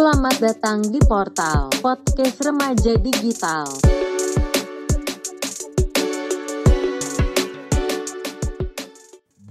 Selamat 0.00 0.40
datang 0.40 0.80
di 0.88 0.96
Portal 1.04 1.68
Podcast 1.84 2.40
Remaja 2.40 2.96
Digital. 2.96 3.68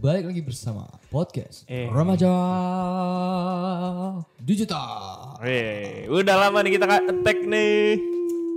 Balik 0.01 0.25
lagi 0.25 0.41
bersama 0.41 0.89
podcast 1.13 1.70
Eh. 1.70 1.85
Remaja 1.93 2.33
Digital. 4.41 5.38
Weh, 5.45 6.09
udah 6.09 6.50
lama 6.50 6.66
nih 6.66 6.81
kita 6.81 6.97
attack 6.97 7.45
nih. 7.45 8.02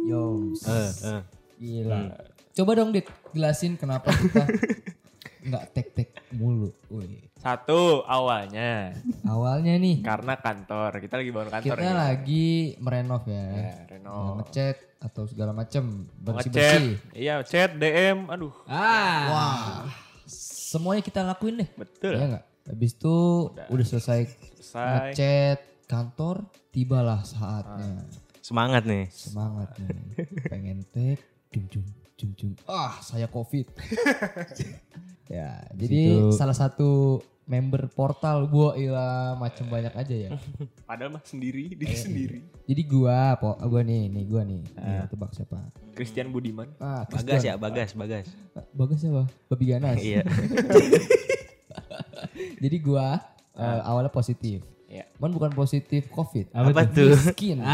Yoms. 0.09 0.65
Eh, 0.65 1.21
Gila. 1.61 2.09
Coba 2.57 2.73
dong 2.73 2.97
Dit, 2.97 3.05
jelasin 3.37 3.77
kenapa 3.77 4.17
kita 4.17 4.49
nggak 5.43 5.65
tek-tek 5.71 6.09
mulu. 6.31 6.71
Wih. 6.89 7.27
Satu 7.35 8.03
awalnya 8.05 8.95
Awalnya 9.23 9.75
nih 9.75 9.99
karena 10.01 10.35
kantor 10.37 10.95
kita 10.97 11.15
lagi 11.17 11.31
bangun 11.31 11.51
kantor 11.51 11.75
kita 11.75 11.83
ya. 11.85 11.95
lagi 11.99 12.49
merenov 12.79 13.23
ya. 13.27 13.47
Ya, 13.51 13.75
renov. 13.89 14.39
Ngecat 14.39 14.77
atau 14.99 15.23
segala 15.27 15.51
macem 15.51 16.07
Ngechat, 16.15 16.23
bersih-bersih. 16.23 16.95
iya 17.13 17.43
chat, 17.43 17.75
DM, 17.75 18.31
aduh, 18.31 18.55
Ah. 18.65 19.23
Wah. 19.27 19.91
Semuanya 20.25 21.03
kita 21.03 21.21
lakuin 21.21 21.59
deh. 21.59 21.69
betul. 21.75 22.15
Iya 22.15 22.27
nggak? 22.31 22.45
Habis 22.65 22.93
itu 22.95 23.17
udah, 23.51 23.67
selesai 23.85 24.21
Selesai. 24.55 25.11
ngechat 25.11 25.59
kantor, 25.85 26.47
tibalah 26.71 27.21
saatnya. 27.23 28.07
Semangat 28.39 28.87
nih. 28.87 29.11
Semangat 29.11 29.75
nih. 29.77 29.91
Pengen 30.55 30.87
tek, 30.89 31.19
cung 31.51 31.67
cung 31.67 31.85
cung 32.15 32.33
cung. 32.33 32.55
Ah, 32.65 33.03
saya 33.03 33.27
covid. 33.27 33.67
ya, 35.33 35.65
jadi 35.73 36.29
salah 36.37 36.53
satu 36.53 37.23
member 37.43 37.91
portal 37.91 38.47
gua 38.47 38.79
ilah 38.79 39.35
macem 39.35 39.67
banyak 39.67 39.91
aja 39.97 40.15
ya. 40.15 40.31
Padahal 40.89 41.19
mah 41.19 41.25
sendiri, 41.27 41.75
Iya, 41.75 41.79
diri 41.79 41.97
sendiri. 41.97 42.39
Jadi 42.69 42.83
gua, 42.87 43.35
po, 43.41 43.59
gua 43.67 43.83
nih, 43.83 44.07
nih 44.07 44.25
gua 44.31 44.43
nih. 44.47 44.63
Nih, 44.63 45.07
tebak 45.11 45.35
siapa? 45.35 45.59
Christian 45.93 46.31
Budiman. 46.31 46.71
Ah, 46.79 47.03
Bagas 47.11 47.43
Christian. 47.43 47.43
ya, 47.43 47.55
Bagas, 47.59 47.91
Bagas. 47.99 48.27
Ah, 48.55 48.65
Bagas 48.73 48.99
siapa? 49.03 49.27
Babi 49.51 49.65
ganas. 49.69 49.99
Iya. 49.99 50.23
Jadi 52.63 52.77
gua 52.79 53.19
eh, 53.59 53.81
awalnya 53.83 54.13
positif. 54.13 54.63
Iya. 54.87 55.09
Cuman 55.17 55.33
bukan 55.35 55.51
positif 55.57 56.07
covid. 56.13 56.53
Apa 56.55 56.87
tuh? 56.89 57.17
Miskin. 57.17 57.59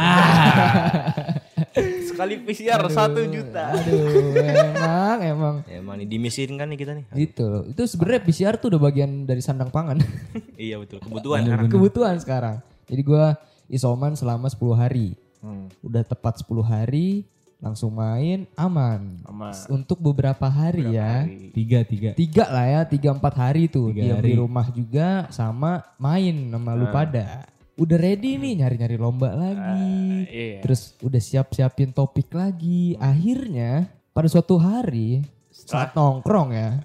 Sekali 2.09 2.41
PCR 2.43 2.81
satu 2.89 3.21
juta. 3.29 3.75
Aduh, 3.75 4.35
emang, 4.39 5.19
emang. 5.23 5.55
Ya, 5.69 5.79
emang 5.81 5.95
nih 6.01 6.09
dimiskinkan 6.09 6.67
nih 6.71 6.79
kita 6.79 6.93
nih. 6.99 7.05
Itu, 7.15 7.69
itu 7.71 7.83
sebenarnya 7.87 8.21
PCR 8.25 8.55
tuh 8.57 8.75
udah 8.75 8.81
bagian 8.81 9.25
dari 9.29 9.43
sandang 9.45 9.71
pangan. 9.71 9.99
iya 10.59 10.79
betul, 10.81 10.99
kebutuhan 11.03 11.45
sekarang. 11.45 11.67
Kebutuhan 11.69 12.17
sekarang. 12.19 12.57
Jadi 12.89 13.03
gua 13.05 13.37
isoman 13.69 14.17
selama 14.17 14.49
10 14.49 14.59
hari. 14.75 15.09
Hmm. 15.39 15.71
Udah 15.85 16.03
tepat 16.03 16.43
10 16.43 16.65
hari, 16.65 17.23
langsung 17.59 17.91
main 17.95 18.47
aman. 18.55 19.19
Aman. 19.27 19.55
Untuk 19.67 19.99
beberapa 19.99 20.47
hari 20.47 20.95
ya. 20.95 21.27
Hari. 21.27 21.51
Tiga, 21.51 21.81
tiga. 21.83 22.11
Tiga 22.15 22.45
lah 22.47 22.67
ya, 22.67 22.81
tiga 22.87 23.11
empat 23.11 23.35
hari 23.35 23.67
tuh. 23.67 23.91
Tiga 23.91 24.15
Diam 24.15 24.23
di 24.23 24.33
hari. 24.35 24.39
rumah 24.39 24.67
juga 24.71 25.27
sama 25.35 25.83
main 25.99 26.35
sama 26.55 26.71
lu 26.79 26.87
pada. 26.95 27.48
Udah 27.79 27.95
ready 27.95 28.35
nih 28.37 28.59
nyari-nyari 28.59 28.97
lomba 28.99 29.33
lagi. 29.39 30.27
Iya. 30.27 30.61
Terus 30.67 30.99
udah 30.99 31.23
siap-siapin 31.23 31.95
topik 31.95 32.35
lagi. 32.35 32.99
Akhirnya 32.99 33.87
pada 34.11 34.27
suatu 34.27 34.59
hari 34.59 35.23
saat 35.55 35.95
nongkrong 35.95 36.51
ya. 36.53 36.83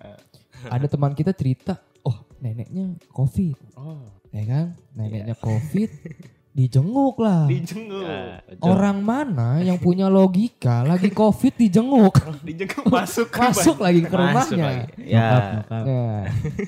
ada 0.69 0.87
teman 0.87 1.11
kita 1.11 1.35
cerita, 1.35 1.75
"Oh, 2.05 2.23
neneknya 2.39 2.95
Covid." 3.11 3.57
Oh, 3.75 3.99
Ya 4.33 4.43
kan? 4.49 4.65
Neneknya 4.97 5.37
Covid 5.37 5.89
dijenguk 6.53 7.17
lah. 7.17 7.49
dijenguk. 7.49 8.05
Ya. 8.05 8.45
Orang 8.61 9.01
mana 9.01 9.57
yang 9.59 9.75
punya 9.75 10.05
logika 10.05 10.85
lagi 10.85 11.09
Covid 11.09 11.57
dijenguk? 11.57 12.13
Dijenguk 12.45 12.85
masuk 12.87 13.27
ke 13.27 13.41
Masuk 13.41 13.77
lagi 13.79 14.01
ke 14.01 14.07
Masuk 14.07 14.21
rumahnya. 14.53 14.63
lagi. 14.63 14.85
Ya. 15.01 15.29
Nah, 15.65 16.21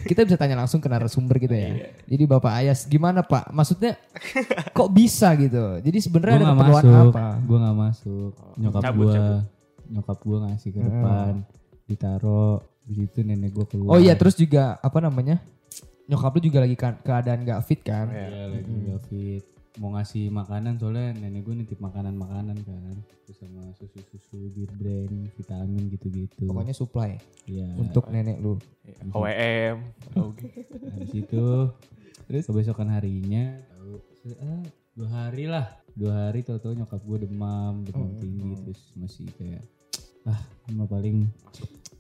kita 0.03 0.25
bisa 0.25 0.35
tanya 0.35 0.57
langsung 0.57 0.81
ke 0.81 0.89
narasumber 0.89 1.37
gitu 1.37 1.53
Iya. 1.53 1.69
ya. 1.69 1.87
Jadi 2.07 2.23
Bapak 2.25 2.53
Ayas 2.55 2.83
gimana 2.83 3.21
Pak? 3.21 3.53
Maksudnya 3.53 3.93
kok 4.71 4.89
bisa 4.89 5.37
gitu? 5.37 5.77
Jadi 5.79 5.97
sebenarnya 5.99 6.35
ada 6.41 6.47
keperluan 6.51 6.83
masuk. 6.83 7.11
apa? 7.13 7.25
Gue 7.39 7.57
gak 7.59 7.77
masuk. 7.77 8.31
Nyokap 8.57 8.81
Cabut, 8.81 8.97
gue, 8.99 9.13
cabut. 9.13 9.41
nyokap 9.85 10.17
gue 10.19 10.37
ngasih 10.41 10.69
ke 10.71 10.79
depan, 10.81 11.31
ditaro 11.85 12.45
di 12.81 12.93
situ 12.95 13.19
nenek 13.21 13.51
gue 13.51 13.65
keluar. 13.67 13.91
Oh 13.93 13.99
iya 14.01 14.13
terus 14.13 14.33
juga 14.33 14.81
apa 14.81 14.97
namanya? 14.97 15.37
Nyokap 16.05 16.31
lu 16.33 16.41
juga 16.43 16.59
lagi 16.61 16.73
keadaan 16.75 17.39
gak 17.43 17.61
fit 17.61 17.81
kan? 17.81 18.09
Iya 18.09 18.49
lagi 18.49 18.73
gak 18.83 19.01
fit. 19.05 19.43
Mau 19.75 19.91
ngasih 19.91 20.31
makanan 20.31 20.79
soalnya 20.79 21.11
nenek 21.13 21.43
gue 21.43 21.55
nitip 21.57 21.79
makanan-makanan 21.79 22.55
kan. 22.57 22.95
Terus 23.25 23.37
sama 23.37 23.67
susu-susu, 23.75 24.47
bir 24.49 24.71
brand, 24.71 25.27
vitamin 25.33 25.83
gitu-gitu. 25.89 26.47
Pokoknya 26.47 26.71
supply 26.71 27.19
Iya. 27.45 27.67
untuk 27.75 28.07
nenek 28.07 28.39
lu. 28.39 28.55
OWM. 29.11 29.77
Oke. 30.21 30.47
Habis 30.65 31.11
itu 31.13 31.43
terus 32.25 32.43
kebesokan 32.43 32.89
harinya 32.89 33.59
ah, 34.41 34.63
dua 34.91 35.09
hari 35.11 35.45
lah 35.45 35.69
dua 35.93 36.25
hari 36.25 36.41
tahu-tahu 36.41 36.73
nyokap 36.73 36.97
gue 36.99 37.17
demam 37.21 37.85
demam 37.85 38.17
tinggi 38.17 38.57
terus 38.57 38.81
masih 38.95 39.29
kayak 39.37 39.61
ah 40.25 40.41
mah 40.71 40.89
paling 40.89 41.29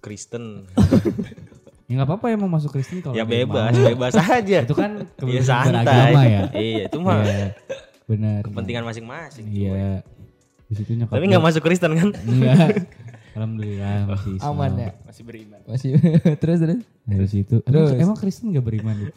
Kristen. 0.01 0.65
ya 1.85 1.93
nggak 1.93 2.07
apa-apa 2.07 2.25
ya 2.27 2.35
mau 2.35 2.49
masuk 2.49 2.69
Kristen 2.71 2.97
kalau 2.99 3.13
Ya 3.13 3.23
bebas, 3.23 3.71
mau. 3.71 3.85
bebas 3.87 4.13
aja. 4.13 4.57
itu 4.65 4.73
kan 4.73 4.91
Ya 4.99 5.05
kebebasan 5.15 5.45
santai. 5.45 5.83
beragama 5.85 6.21
ya 6.23 6.41
Iya, 6.51 6.83
itu 6.83 6.97
mah 6.97 7.17
Iya, 7.21 7.47
benar 8.05 8.41
kepentingan 8.43 8.83
masing-masing. 8.83 9.45
iya 9.47 10.01
Habis 10.61 10.77
itu 10.81 10.91
nyokap 10.93 11.13
Tapi 11.13 11.25
nggak 11.27 11.43
masuk 11.43 11.61
Kristen 11.61 11.91
kan? 11.93 12.09
enggak 12.15 12.57
alhamdulillah 13.35 14.07
masih 14.07 14.31
Islam. 14.33 14.47
Aman 14.49 14.71
ya? 14.75 14.89
Masih 15.03 15.23
beriman. 15.23 15.59
Masih 15.67 15.89
terus 16.41 16.57
terus. 16.57 16.79
Dari 17.03 17.27
situ 17.27 17.55
Terus. 17.61 17.89
emang, 17.91 18.01
emang 18.01 18.17
Kristen 18.17 18.49
gak 18.49 18.63
beriman 18.63 18.95
gitu? 18.97 19.11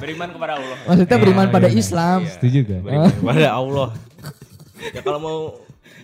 Beriman 0.00 0.28
kepada 0.32 0.52
Allah. 0.56 0.76
Maksudnya 0.88 1.18
beriman 1.20 1.46
pada 1.48 1.68
iya. 1.68 1.76
Islam. 1.76 2.18
Setuju 2.26 2.58
gak? 2.64 2.80
Beriman 2.82 3.12
Kepada 3.12 3.48
Allah. 3.52 3.88
Ya 4.90 5.00
kalau 5.00 5.20
mau 5.20 5.38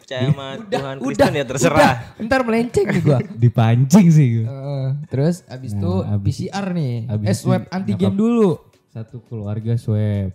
percaya 0.06 0.30
sama 0.30 0.46
Tuhan 0.62 0.96
Kristen 1.02 1.32
ya 1.32 1.44
terserah. 1.44 1.74
Udah, 1.74 1.94
ntar 2.22 2.40
melenceng 2.40 2.86
nih 2.86 3.02
gua. 3.02 3.18
Dipancing 3.42 4.06
sih 4.08 4.26
gue. 4.32 4.46
Eh, 4.46 4.88
terus 5.08 5.42
abis 5.44 5.70
Nah, 5.72 5.80
itu 5.82 5.92
abis- 6.08 6.36
PCR 6.38 6.66
nih. 6.70 6.94
abis 7.10 7.26
eh 7.26 7.34
swab 7.34 7.62
antigen 7.68 7.98
nyokap- 8.06 8.14
dulu. 8.16 8.50
Satu 8.88 9.16
keluarga 9.20 9.74
swab. 9.74 10.30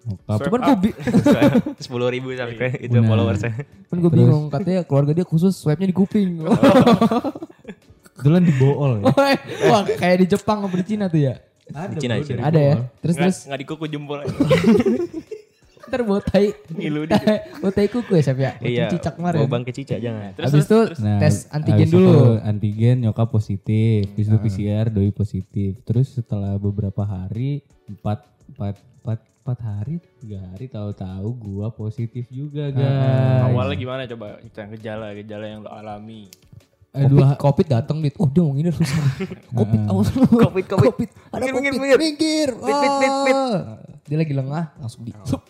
Nyokap 0.00 0.38
Cuman 0.40 0.60
gue 0.64 0.76
bi 0.80 0.90
Sepuluh 1.84 2.08
ribu 2.08 2.32
sampai 2.32 2.80
itu 2.80 2.88
Benar. 2.90 3.04
followersnya. 3.06 3.52
kan 3.84 3.96
gue 3.98 4.08
bingung 4.10 4.48
katanya 4.48 4.80
keluarga 4.82 5.12
dia 5.12 5.26
khusus 5.28 5.52
swabnya 5.52 5.84
di 5.84 5.92
kuping. 5.92 6.40
Kebetulan 8.16 8.42
di 8.42 8.54
bool 8.56 8.92
ya. 8.98 9.12
Wah 9.68 9.84
kayak 9.86 10.16
di 10.18 10.26
Jepang 10.26 10.64
apa 10.64 10.74
di 10.74 10.86
Cina 10.86 11.06
tuh 11.06 11.20
ya? 11.20 11.36
Ada, 11.68 11.92
Di 11.92 11.96
Cina, 12.00 12.14
Cina. 12.18 12.40
Ada 12.42 12.56
ya. 12.58 12.74
Terus 12.98 13.14
Nggak, 13.14 13.28
terus 13.28 13.38
nggak 13.44 13.60
di 13.60 13.66
kuku 13.68 13.84
jempol 13.86 14.18
aja. 14.18 14.32
Ntar 15.88 16.04
bawa 16.04 16.20
tai. 16.20 16.52
Ngilu 16.68 17.08
bawa 17.60 17.72
tai 17.72 17.88
kuku 17.88 18.12
ya 18.12 18.22
Sep 18.22 18.36
ya? 18.36 18.52
Iya. 18.60 18.86
Cicak 18.88 19.16
kemarin. 19.16 19.42
Bawa 19.42 19.50
bangke 19.50 19.72
cicak 19.72 19.98
jangan. 19.98 20.30
Terus 20.32 20.46
Habis 20.46 20.64
itu 20.64 20.80
Nah, 21.00 21.18
tes 21.18 21.34
antigen 21.48 21.80
habis 21.80 21.90
dulu. 21.90 22.06
itu 22.06 22.22
Antigen 22.40 22.96
nyokap 23.00 23.28
positif, 23.28 23.98
habis 24.06 24.26
itu 24.26 24.38
PCR 24.38 24.86
doi 24.86 25.10
positif. 25.10 25.70
Terus 25.82 26.12
setelah 26.12 26.54
beberapa 26.54 27.02
hari, 27.02 27.60
empat, 27.86 28.22
empat, 28.50 28.74
empat, 29.00 29.18
empat 29.40 29.58
hari, 29.58 29.96
tiga 30.18 30.44
hari 30.46 30.66
tahu-tahu 30.66 31.28
gua 31.34 31.66
positif 31.68 32.28
juga 32.28 32.68
guys. 32.68 33.48
Awalnya 33.48 33.76
gimana 33.76 34.00
coba 34.04 34.36
gejala-gejala 34.44 35.44
yang 35.46 35.60
lo 35.62 35.72
alami? 35.72 36.28
Eh, 36.88 37.04
Covid, 37.04 37.12
dua, 37.12 37.26
COVID 37.36 37.66
datang 37.68 38.00
dit. 38.00 38.16
Oh 38.16 38.24
dia 38.24 38.40
mau 38.40 38.52
ngini 38.52 38.72
susah. 38.72 38.96
Covid, 39.60 39.80
awas 39.86 40.08
lu. 40.10 40.24
Covid, 40.24 40.64
Covid. 40.66 41.08
Ada 41.28 41.44
Minggir, 41.44 41.52
Covid. 41.52 41.72
minggir, 41.76 41.98
Minggir. 42.00 42.48
Pit, 42.56 42.74
pit, 42.74 42.94
pit, 42.96 43.14
pit. 43.24 43.36
Ah. 43.36 43.76
Dia 44.04 44.16
lagi 44.16 44.32
lengah, 44.32 44.64
langsung 44.80 45.02
di. 45.04 45.12
Sup. 45.22 45.44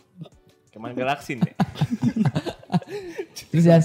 Ke 0.78 0.86
mana 0.86 0.94
galaksin 0.94 1.42
deh. 1.42 1.54
Terus 3.50 3.66
ya. 3.66 3.82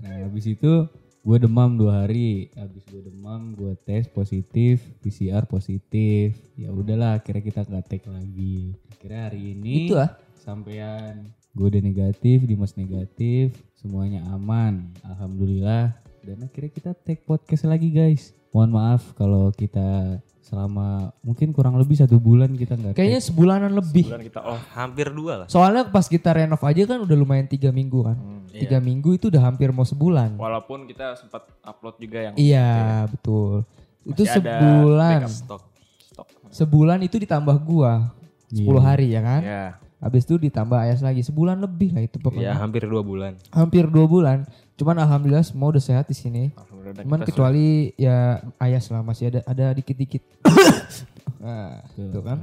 nah 0.00 0.24
habis 0.24 0.48
itu 0.48 0.88
gue 1.20 1.36
demam 1.36 1.76
dua 1.76 2.08
hari, 2.08 2.48
habis 2.56 2.80
gue 2.88 3.04
demam 3.04 3.52
gue 3.52 3.76
tes 3.84 4.08
positif, 4.08 4.80
PCR 5.04 5.44
positif. 5.44 6.32
Ya 6.56 6.72
udahlah, 6.72 7.20
akhirnya 7.20 7.44
kita 7.44 7.68
nggak 7.68 7.84
take 7.92 8.08
lagi. 8.08 8.72
Akhirnya 8.88 9.20
hari 9.28 9.52
ini 9.52 9.92
Itu 9.92 10.00
ah. 10.00 10.16
sampean 10.40 11.28
gue 11.52 11.66
udah 11.68 11.82
negatif, 11.84 12.48
Dimas 12.48 12.72
negatif, 12.72 13.60
semuanya 13.76 14.24
aman, 14.32 14.96
alhamdulillah. 15.04 15.92
Dan 16.24 16.40
akhirnya 16.40 16.72
kita 16.72 16.90
take 17.04 17.28
podcast 17.28 17.68
lagi 17.68 17.92
guys. 17.92 18.32
Mohon 18.48 18.80
maaf 18.80 19.12
kalau 19.12 19.52
kita 19.52 20.24
selama 20.44 20.86
mungkin 21.20 21.50
kurang 21.50 21.74
lebih 21.74 21.96
satu 21.96 22.20
bulan 22.20 22.52
kita 22.52 22.76
nggak 22.76 22.92
Kayaknya 22.92 23.16
take. 23.16 23.28
sebulanan 23.32 23.72
lebih. 23.72 24.04
Bulan 24.06 24.22
kita 24.22 24.40
oh 24.44 24.60
Hampir 24.70 25.08
dua 25.08 25.32
lah. 25.40 25.46
Soalnya 25.48 25.88
pas 25.88 26.04
kita 26.04 26.30
renov 26.30 26.60
aja 26.60 26.84
kan 26.84 27.00
udah 27.00 27.16
lumayan 27.16 27.48
tiga 27.48 27.72
minggu 27.72 28.04
kan. 28.04 28.16
Tiga 28.46 28.76
minggu 28.78 29.16
itu 29.16 29.32
udah 29.32 29.42
hampir 29.42 29.72
mau 29.72 29.82
sebulan. 29.82 30.36
walaupun 30.36 30.84
kita 30.84 31.16
sempat 31.16 31.48
upload 31.60 31.96
juga 31.96 32.18
yang 32.22 32.34
Iya 32.36 32.70
betul. 33.08 33.64
Itu 34.04 34.20
Masih 34.22 34.36
ada 34.36 34.52
sebulan. 34.52 35.20
stok. 35.26 35.62
Stok. 36.04 36.26
Sebulan 36.52 37.00
itu 37.00 37.16
ditambah 37.16 37.56
gua 37.58 38.12
10 38.52 38.68
hari 38.78 39.10
ya 39.10 39.24
kan. 39.24 39.40
Ya. 39.42 39.64
Habis 39.98 40.28
itu 40.28 40.36
ditambah 40.36 40.76
Ayas 40.76 41.00
lagi 41.00 41.24
sebulan 41.24 41.56
lebih 41.58 41.96
lah 41.96 42.04
itu 42.04 42.14
Ya 42.14 42.22
pokoknya. 42.22 42.52
hampir 42.54 42.84
dua 42.84 43.00
bulan. 43.00 43.40
Hampir 43.48 43.88
dua 43.88 44.04
bulan. 44.04 44.44
Cuman 44.74 44.98
alhamdulillah 44.98 45.42
semua 45.42 45.70
udah 45.70 45.78
sehat 45.78 46.06
di 46.06 46.14
sini. 46.14 46.50
Cuman 46.98 47.22
kecuali 47.22 47.94
ya 47.94 48.42
Ayas 48.58 48.90
lah 48.90 49.00
masih 49.00 49.30
ada 49.30 49.40
ada 49.44 49.70
dikit-dikit. 49.72 50.22
nah, 51.44 51.78
itu 51.94 52.20
kan. 52.20 52.38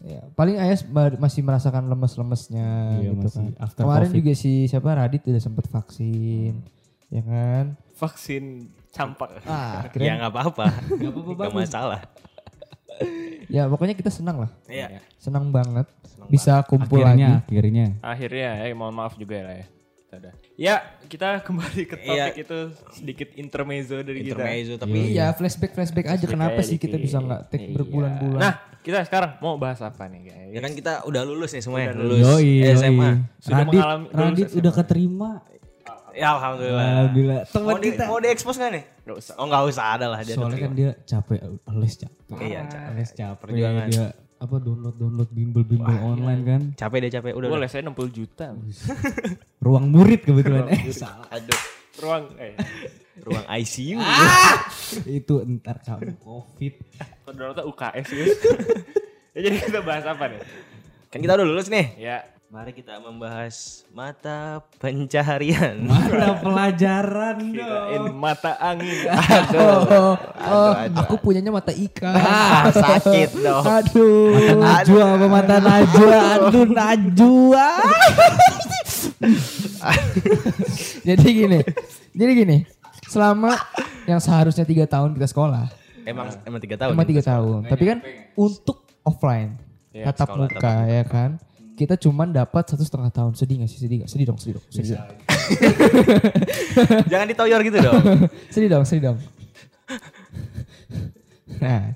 Ya, 0.00 0.20
paling 0.32 0.56
Ayas 0.56 0.84
ma- 0.84 1.16
masih 1.16 1.40
merasakan 1.40 1.88
lemes-lemesnya 1.88 2.68
Iya, 2.98 3.12
gitu 3.12 3.26
masih 3.26 3.40
kan. 3.52 3.64
after 3.64 3.82
Kemarin 3.84 4.08
COVID. 4.08 4.18
juga 4.18 4.32
si 4.34 4.52
siapa 4.64 4.88
Radit 4.92 5.22
udah 5.24 5.40
sempet 5.40 5.64
vaksin. 5.66 6.54
Ya 7.08 7.22
kan? 7.22 7.64
vaksin 7.94 8.68
campak. 8.90 9.40
Ah, 9.44 9.80
Ya 9.84 9.88
keren. 9.88 10.08
nggak 10.20 10.32
apa-apa. 10.32 10.66
Nggak 10.92 11.52
masalah. 11.52 12.00
Ya 13.48 13.66
pokoknya 13.66 13.92
kita 13.92 14.08
senang 14.08 14.40
lah. 14.40 14.50
Iya. 14.66 15.00
Senang 15.16 15.48
banget 15.50 15.84
bisa 16.24 16.64
kumpul 16.64 17.04
Akhirnya, 17.04 17.44
lagi. 17.44 17.52
akhirnya. 17.52 17.86
Akhirnya 18.00 18.48
ya 18.64 18.72
mohon 18.72 18.96
maaf 18.96 19.16
juga 19.16 19.36
ya 19.36 19.44
lah 19.44 19.56
ya. 19.60 19.66
Kita 20.14 20.22
udah. 20.22 20.32
Ya, 20.54 20.74
kita 21.04 21.28
kembali 21.46 21.82
ke 21.84 21.96
topik 21.98 22.36
itu 22.38 22.58
sedikit 22.92 23.28
intermezzo 23.34 23.98
dari 23.98 24.22
Intermezzo 24.22 24.72
kita. 24.72 24.82
tapi 24.84 24.98
Iya, 25.10 25.26
flashback 25.32 25.72
flashback 25.72 26.06
aja 26.08 26.24
kenapa 26.24 26.54
aja 26.56 26.64
sih 26.64 26.78
kita 26.78 26.94
bisa 26.96 27.18
nggak 27.18 27.40
take 27.48 27.66
Iya. 27.66 27.74
berbulan-bulan? 27.74 28.38
Nah, 28.38 28.54
kita 28.78 29.02
sekarang 29.02 29.36
mau 29.38 29.56
bahas 29.56 29.80
apa 29.80 30.06
nih 30.06 30.20
guys? 30.24 30.48
ya 30.48 30.60
kan 30.60 30.70
kita 30.70 30.92
udah 31.02 31.22
lulus 31.24 31.50
nih 31.50 31.60
semuanya. 31.60 31.88
Udah 31.90 31.98
lulus 32.00 32.22
Yoi, 32.22 32.46
yoi. 32.60 32.74
SMA. 32.74 33.10
Sudah 33.36 33.56
Radit, 33.58 33.74
mengalami- 33.74 34.08
lulus 34.08 34.22
Radit 34.22 34.46
SMA. 34.46 34.58
udah 34.60 34.72
keterima. 34.72 35.30
Ya 36.14 36.30
alhamdulillah. 36.30 36.86
Alhamdulillah. 36.86 37.42
Mau 37.58 37.74
di, 37.76 37.90
mau 37.98 38.18
di-expose 38.22 38.56
gak 38.56 38.70
nih? 38.70 38.84
Nggak 39.02 39.16
usah. 39.18 39.34
Oh 39.34 39.46
nggak 39.50 39.62
usah 39.66 39.84
ada 39.90 40.06
lah 40.06 40.20
dia. 40.22 40.38
Soalnya 40.38 40.58
kan 40.60 40.72
dia 40.72 40.90
capek, 41.02 41.38
les 41.74 41.94
capek. 41.98 42.36
Iya, 42.38 42.60
capek. 42.64 42.92
Les 42.94 43.10
capek. 43.10 43.38
Perjuangan. 43.42 43.86
Dia 43.90 44.06
apa 44.44 44.56
download 44.60 44.96
download 45.00 45.30
bimbel-bimbel 45.32 45.96
online 46.04 46.42
kan. 46.44 46.62
capek 46.76 46.98
dia 47.08 47.20
capek 47.20 47.32
udah. 47.32 47.48
Udah. 47.48 47.60
lesnya 47.64 47.88
60 47.90 48.12
juta. 48.12 48.46
Ruang 49.64 49.86
murid 49.88 50.20
kebetulan. 50.22 50.68
Eh, 50.68 50.92
salah. 51.00 51.26
Aduh. 51.32 51.60
Ruang 52.04 52.24
eh 52.36 52.52
Ruang 53.22 53.46
ICU. 53.46 53.98
Itu 55.06 55.40
entar 55.40 55.80
kamu 55.80 56.18
covid. 56.20 56.74
Saudara 57.24 57.62
UKS 57.64 58.06
guys. 58.10 58.36
ya 59.34 59.40
jadi 59.50 59.56
kita 59.64 59.80
bahas 59.80 60.04
apa 60.04 60.28
nih? 60.28 60.40
kan 61.14 61.22
kita 61.22 61.38
udah 61.38 61.46
lulus 61.46 61.70
nih. 61.70 61.94
Ya, 61.94 62.26
Mari 62.54 62.70
kita 62.70 63.02
membahas 63.02 63.82
mata 63.90 64.62
pencaharian. 64.78 65.74
Mana 65.90 66.38
pelajaran 66.38 67.50
dong. 67.50 68.14
mata 68.14 68.54
angin. 68.62 69.10
Oh, 69.58 70.14
oh, 70.38 70.70
aku 70.94 71.18
punyanya 71.18 71.50
mata 71.50 71.74
ikan. 71.74 72.14
Ah, 72.14 72.70
sakit 72.70 73.42
dong. 73.42 73.58
Aduh. 73.58 74.38
Mata 74.38 74.54
Najwa 74.54 75.02
apa 75.18 75.26
mata 75.26 75.56
Najwa? 75.58 76.18
Aduh 76.38 76.66
Najwa. 76.70 77.68
jadi 81.10 81.26
gini, 81.26 81.58
jadi 82.14 82.32
gini. 82.38 82.58
Selama 83.10 83.58
yang 84.06 84.22
seharusnya 84.22 84.62
tiga 84.62 84.86
tahun 84.86 85.18
kita 85.18 85.26
sekolah, 85.26 85.74
Emang 86.06 86.30
emang 86.46 86.62
tiga 86.62 86.78
tahun. 86.78 86.94
cuma 86.94 87.02
tiga 87.02 87.22
tahun. 87.26 87.66
Tapi 87.66 87.82
kan 87.82 87.98
untuk 88.38 88.86
offline, 89.02 89.58
Iya, 89.90 90.14
tatap 90.14 90.38
sekolah, 90.38 90.46
muka 90.54 90.74
ya 90.86 91.02
kan, 91.02 91.30
kita 91.74 91.98
cuman 91.98 92.30
dapat 92.30 92.64
satu 92.70 92.82
setengah 92.86 93.10
tahun. 93.10 93.32
Sedih 93.34 93.62
gak 93.62 93.70
sih? 93.70 93.78
Sedih 93.82 94.06
gak? 94.06 94.10
Sedih 94.10 94.26
dong, 94.30 94.38
sedih 94.38 94.54
dong. 94.58 94.66
Sedih 94.70 94.90
dong. 94.94 95.08
Jangan 97.12 97.26
ditoyor 97.26 97.60
gitu 97.66 97.78
dong. 97.82 98.02
sedih 98.54 98.68
dong, 98.70 98.84
sedih 98.86 99.02
dong. 99.12 99.18
Nah, 101.58 101.94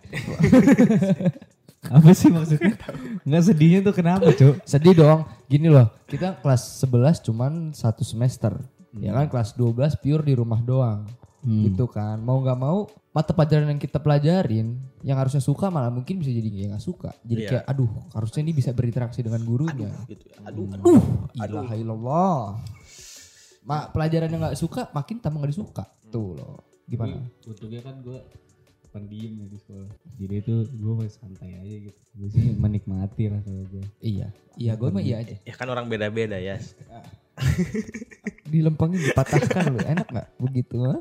Apa 1.89 2.11
sih 2.13 2.29
maksudnya? 2.29 2.75
Enggak 3.23 3.43
sedihnya 3.49 3.81
tuh 3.81 3.95
kenapa, 3.95 4.29
Cuk? 4.35 4.61
sedih 4.67 4.93
dong. 4.99 5.25
Gini 5.47 5.71
loh, 5.73 5.89
kita 6.11 6.37
kelas 6.43 6.85
11 6.85 7.25
cuman 7.25 7.53
satu 7.73 8.03
semester. 8.03 8.59
Ya 8.99 9.15
kan 9.15 9.31
kelas 9.31 9.55
12 9.57 9.97
pure 10.03 10.27
di 10.27 10.35
rumah 10.37 10.59
doang. 10.61 11.07
Gitu 11.45 11.85
kan. 11.87 12.19
Mau 12.19 12.43
nggak 12.43 12.59
mau 12.59 12.87
mata 13.15 13.31
pelajaran 13.31 13.67
yang 13.67 13.79
kita 13.79 13.99
pelajarin 13.99 14.79
yang 15.03 15.19
harusnya 15.19 15.39
suka 15.39 15.71
malah 15.71 15.91
mungkin 15.91 16.19
bisa 16.19 16.31
jadi 16.31 16.75
nggak 16.75 16.83
suka. 16.83 17.15
Jadi 17.23 17.41
Iya. 17.43 17.51
kayak 17.51 17.65
aduh, 17.67 17.91
harusnya 18.13 18.41
ini 18.43 18.53
bisa 18.55 18.71
berinteraksi 18.75 19.23
dengan 19.23 19.43
gurunya. 19.47 19.91
gitu. 20.07 20.27
Aduh. 20.43 20.67
Aduh, 20.75 21.03
ilaha 21.39 21.75
illallah. 21.75 22.39
Ma, 23.63 23.87
pelajaran 23.93 24.33
yang 24.33 24.41
nggak 24.43 24.59
suka 24.59 24.89
makin 24.91 25.21
tambah 25.21 25.39
nggak 25.39 25.53
disuka. 25.53 25.85
Tuh 26.09 26.35
loh. 26.35 26.57
Gimana? 26.89 27.21
Untungnya 27.45 27.85
kan 27.85 28.01
gue 28.01 28.19
pendiam 28.89 29.33
ya 29.39 29.47
di 29.47 29.59
sekolah. 29.61 29.91
Jadi 30.17 30.35
itu 30.41 30.55
gue 30.73 30.93
masih 30.97 31.15
santai 31.15 31.53
aja 31.55 31.77
gitu. 31.85 31.99
Gue 32.17 32.29
sih 32.33 32.57
menikmati 32.57 33.29
lah 33.29 33.41
kalau 33.45 33.65
gue. 33.69 33.85
Iya. 34.01 34.33
Iya, 34.57 34.73
gue 34.75 34.89
mah 34.89 35.05
iya 35.05 35.21
aja. 35.21 35.37
Ya 35.45 35.55
kan 35.55 35.69
orang 35.69 35.87
beda-beda 35.87 36.41
ya. 36.41 36.57
dilempangin 38.53 39.01
dipatahkan 39.03 39.63
loh 39.69 39.83
enak 39.83 40.07
nggak 40.07 40.29
begitu 40.39 40.77
ha? 40.83 40.97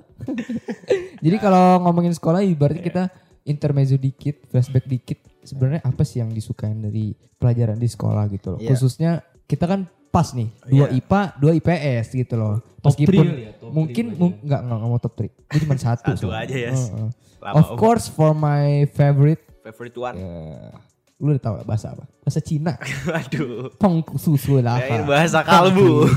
jadi 1.24 1.38
kalau 1.38 1.80
ngomongin 1.82 2.12
sekolah 2.12 2.42
ibaratnya 2.42 2.84
kita 2.84 3.04
intermezzo 3.44 3.96
dikit 3.96 4.44
flashback 4.46 4.86
dikit 4.86 5.20
sebenarnya 5.42 5.80
apa 5.82 6.04
sih 6.04 6.20
yang 6.20 6.30
disukain 6.30 6.78
dari 6.78 7.12
pelajaran 7.34 7.76
di 7.76 7.88
sekolah 7.88 8.28
gitu 8.28 8.48
loh 8.52 8.60
Iya. 8.60 8.70
khususnya 8.70 9.12
kita 9.44 9.64
kan 9.64 9.82
pas 10.08 10.32
nih 10.32 10.50
dua 10.66 10.88
Iya. 10.88 11.00
IPA 11.00 11.22
dua 11.38 11.52
IPS 11.54 12.08
gitu 12.14 12.36
loh 12.36 12.56
Top 12.78 12.94
meskipun 12.94 13.26
ya, 13.28 13.52
top 13.54 13.70
mungkin 13.70 14.06
nggak 14.40 14.62
nggak 14.62 14.80
mau 14.82 14.98
top 14.98 15.14
3 15.18 15.28
gue 15.28 15.60
cuma 15.62 15.76
satu 15.76 16.04
Satu 16.14 16.28
soalnya. 16.28 16.44
aja, 16.44 16.58
ya. 16.58 16.72
Heeh. 16.74 17.10
Lama 17.38 17.56
of 17.56 17.68
om. 17.70 17.78
course 17.78 18.06
for 18.08 18.32
my 18.32 18.66
favorite 18.90 19.44
Favorite 19.62 19.96
one. 19.96 20.16
eh, 20.16 20.72
lu 21.18 21.34
udah 21.34 21.42
tahu 21.42 21.54
gak 21.58 21.68
bahasa 21.68 21.88
apa 21.98 22.06
bahasa 22.22 22.40
Cina 22.46 22.78
Aduh. 23.26 23.74
Pong 23.82 24.06
susu 24.22 24.62
lah 24.62 24.78
Kirain 24.78 25.06
bahasa 25.10 25.40
kalbu. 25.42 26.06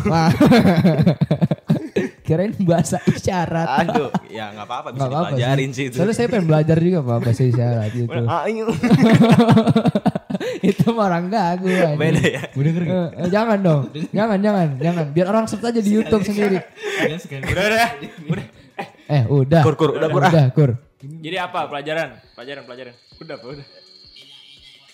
Kirain 2.26 2.54
bahasa 2.62 3.02
isyarat. 3.10 3.90
Aduh. 3.90 4.10
Ya 4.30 4.54
nggak 4.54 4.66
apa-apa 4.68 4.88
bisa 4.94 5.02
Nggak 5.02 5.10
apa-apa 5.10 5.30
dipelajarin 5.34 5.70
sih 5.74 5.84
itu. 5.90 5.96
Soalnya 5.98 6.14
saya 6.14 6.26
pengen 6.30 6.46
belajar 6.46 6.76
juga 6.78 6.98
Pak 7.02 7.18
bahasa 7.26 7.42
isyarat 7.42 7.90
gitu. 7.98 8.20
Ah, 8.28 8.44
itu 10.60 10.86
mah 10.94 11.04
orang 11.10 11.26
gagu 11.26 11.66
anjing. 11.66 11.98
Beda 11.98 12.22
ya. 12.22 12.42
Gue 12.54 12.62
denger 12.70 12.82
Eh, 12.86 13.08
eh, 13.24 13.28
jangan 13.32 13.58
dong. 13.58 13.80
Jangan, 14.14 14.38
jangan, 14.38 14.66
jangan. 14.78 15.04
Biar 15.10 15.26
orang 15.32 15.44
search 15.50 15.64
aja 15.66 15.80
di 15.80 15.90
YouTube 15.90 16.22
sendiri. 16.22 16.60
Udah 16.60 17.64
udah. 17.66 17.88
Udah. 18.30 18.46
Eh, 19.10 19.24
udah. 19.26 19.62
Kur, 19.66 19.74
kur, 19.74 19.90
udah, 19.98 20.08
kur, 20.12 20.22
ah. 20.22 20.30
Udah, 20.30 20.46
kur. 20.54 20.70
Jadi 21.00 21.36
apa 21.40 21.66
pelajaran? 21.66 22.20
Pelajaran, 22.36 22.62
pelajaran. 22.68 22.94
Udah, 23.18 23.34
apa 23.40 23.46
udah. 23.56 23.66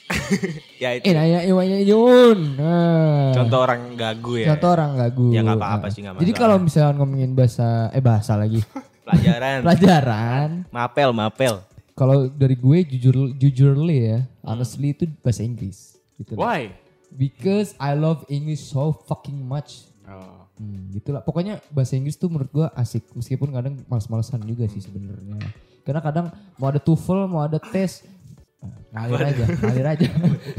Ya 0.83 0.93
itu. 0.93 1.05
Eh, 1.05 1.13
nanya 1.13 1.41
Iwanya 1.43 1.81
Yun. 1.81 2.39
Nah. 2.55 3.33
Contoh 3.33 3.59
orang 3.59 3.97
gagu 3.97 4.37
ya. 4.37 4.47
Contoh 4.55 4.71
orang 4.71 4.93
gagu. 4.95 5.27
Ya, 5.33 5.41
nggak 5.41 5.57
apa-apa 5.57 5.87
Nah. 5.87 5.93
sih, 5.93 6.01
nggak 6.01 6.15
Jadi 6.17 6.25
masalah. 6.31 6.41
kalau 6.43 6.57
misalnya 6.59 6.93
ngomongin 6.95 7.31
bahasa 7.33 7.67
eh 7.91 8.01
bahasa 8.01 8.33
lagi. 8.35 8.61
Pelajaran. 9.07 9.59
Pelajaran 9.63 10.49
Mapel, 10.69 11.11
mapel. 11.11 11.55
kalau 11.95 12.27
dari 12.27 12.55
gue 12.55 12.79
jujur 12.85 13.15
jujurly 13.33 13.99
ya, 14.05 14.19
honestly 14.43 14.93
itu 14.93 15.09
bahasa 15.21 15.41
Inggris 15.41 15.95
gitu. 16.17 16.35
Why? 16.35 16.75
Because 17.09 17.73
I 17.77 17.95
love 17.95 18.27
English 18.29 18.67
so 18.67 18.93
fucking 19.07 19.39
much. 19.39 19.89
Oh. 20.05 20.45
Hmm, 20.57 20.91
gitulah. 20.91 21.21
Pokoknya 21.21 21.63
bahasa 21.69 21.95
Inggris 21.95 22.15
tuh 22.15 22.29
menurut 22.29 22.51
gua 22.51 22.69
asik. 22.75 23.07
Meskipun 23.13 23.49
kadang 23.49 23.81
males-malesan 23.87 24.43
juga 24.43 24.67
sih 24.67 24.81
sebenarnya. 24.81 25.39
Karena 25.83 26.01
kadang 26.01 26.27
mau 26.57 26.67
ada 26.67 26.77
TOEFL, 26.77 27.21
mau 27.27 27.41
ada 27.41 27.57
tes, 27.57 28.03
eh, 28.03 28.11
ngalir 28.91 29.21
aja, 29.25 29.45
ngalir 29.57 29.87
aja. 29.89 30.09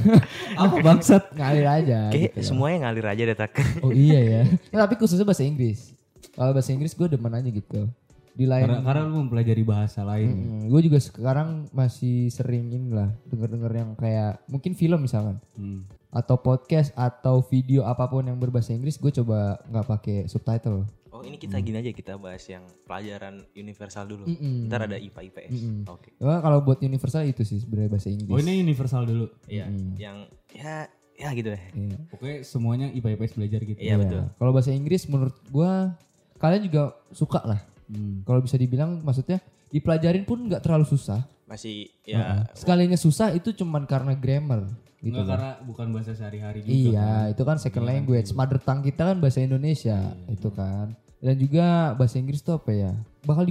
Apa 0.62 0.76
bangsat? 0.80 1.24
ngalir 1.34 1.66
aja. 1.66 2.00
Oke, 2.08 2.20
gitu 2.30 2.40
semuanya 2.44 2.88
ngalir 2.88 3.06
aja 3.08 3.24
deh 3.24 3.38
tak. 3.38 3.52
Oh 3.80 3.90
iya 3.90 4.20
ya. 4.20 4.42
Nah, 4.70 4.80
tapi 4.86 4.96
khususnya 4.96 5.24
bahasa 5.24 5.42
Inggris. 5.42 5.94
Kalau 6.32 6.52
bahasa 6.52 6.70
Inggris 6.70 6.94
gue 6.94 7.08
demen 7.08 7.32
aja 7.32 7.48
gitu. 7.48 7.90
Di 8.32 8.46
lain 8.46 8.70
Karena, 8.70 8.86
karena 8.86 9.02
lu 9.04 9.26
mempelajari 9.26 9.64
bahasa 9.64 10.02
lain. 10.02 10.70
gue 10.70 10.82
juga 10.84 11.00
sekarang 11.00 11.66
masih 11.72 12.30
sering 12.30 12.70
ini 12.70 12.94
lah 12.94 13.10
denger-denger 13.26 13.72
yang 13.74 13.90
kayak 13.94 14.38
mungkin 14.46 14.72
film 14.72 15.02
misalkan 15.02 15.42
Hmm. 15.54 15.90
atau 16.08 16.38
podcast 16.38 16.94
atau 16.94 17.42
video 17.42 17.82
apa 17.82 18.06
pun 18.06 18.22
yang 18.22 18.38
berbahasa 18.38 18.72
Inggris 18.72 18.96
gue 18.96 19.10
coba 19.12 19.58
nggak 19.66 19.86
pakai 19.88 20.18
subtitle. 20.26 20.86
Oh 21.18 21.26
ini 21.26 21.42
kita 21.42 21.58
gini 21.66 21.82
aja 21.82 21.90
kita 21.90 22.14
bahas 22.22 22.46
yang 22.46 22.62
pelajaran 22.86 23.42
universal 23.58 24.06
dulu. 24.06 24.30
Mm-mm. 24.30 24.70
Ntar 24.70 24.86
ada 24.86 25.02
IPA 25.02 25.22
IPS. 25.34 25.54
Oke. 25.90 26.14
Cuma 26.22 26.38
kalau 26.46 26.62
buat 26.62 26.78
universal 26.86 27.26
itu 27.26 27.42
sih 27.42 27.58
sebenarnya 27.58 27.90
bahasa 27.90 28.14
Inggris. 28.14 28.30
Oh 28.30 28.38
ini 28.38 28.62
universal 28.62 29.02
dulu. 29.10 29.26
Iya. 29.50 29.66
Yang 29.98 30.18
ya 30.54 30.86
ya 31.18 31.30
gitu 31.34 31.50
deh. 31.58 31.64
Iya. 31.74 31.98
Pokoknya 32.14 32.38
semuanya 32.46 32.88
IPA 32.94 33.10
IPS 33.18 33.34
belajar 33.34 33.60
gitu. 33.66 33.80
Iya, 33.82 33.96
betul. 33.98 34.22
Kalau 34.38 34.52
bahasa 34.54 34.70
Inggris 34.70 35.10
menurut 35.10 35.36
gua 35.50 35.98
kalian 36.38 36.70
juga 36.70 36.94
suka 37.10 37.42
lah. 37.42 37.60
Hmm. 37.90 38.22
Kalau 38.22 38.46
bisa 38.46 38.62
dibilang 38.62 39.02
maksudnya 39.02 39.42
dipelajarin 39.74 40.22
pun 40.22 40.46
nggak 40.46 40.62
terlalu 40.62 40.86
susah. 40.86 41.26
Masih 41.50 41.90
ya 42.06 42.46
Sekalinya 42.54 43.00
susah 43.00 43.34
itu 43.34 43.58
cuman 43.58 43.90
karena 43.90 44.14
grammar 44.14 44.70
gitu. 45.02 45.14
Enggak 45.14 45.24
loh. 45.24 45.32
karena 45.34 45.52
bukan 45.64 45.88
bahasa 45.94 46.12
sehari-hari 46.18 46.60
juga. 46.66 46.74
Iya, 46.74 47.10
kan. 47.10 47.32
itu 47.34 47.42
kan 47.46 47.58
second 47.62 47.86
language. 47.86 48.30
Mother 48.34 48.60
tongue 48.62 48.84
kita 48.90 49.02
kan 49.14 49.18
bahasa 49.22 49.40
Indonesia, 49.42 49.98
itu 50.30 50.50
kan. 50.52 50.98
Dan 51.18 51.36
juga 51.42 51.98
bahasa 51.98 52.22
Inggris 52.22 52.46
tuh 52.46 52.58
apa 52.58 52.70
ya? 52.74 52.92
Bakal 53.26 53.50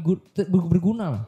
berguna 0.49 1.07
lah. 1.11 1.25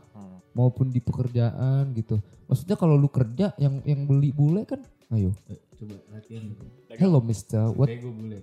Maupun 0.54 0.90
di 0.90 0.98
pekerjaan 0.98 1.94
gitu. 1.94 2.18
Maksudnya 2.50 2.74
kalau 2.74 2.98
lu 2.98 3.06
kerja 3.06 3.54
yang 3.60 3.78
yang 3.86 4.08
beli 4.08 4.34
bule 4.34 4.66
kan 4.66 4.82
Ayo. 5.08 5.32
Coba 5.78 5.94
latihan 6.12 6.42
gitu. 6.52 6.64
Hello 6.98 7.20
Mister, 7.22 7.70
what 7.72 7.88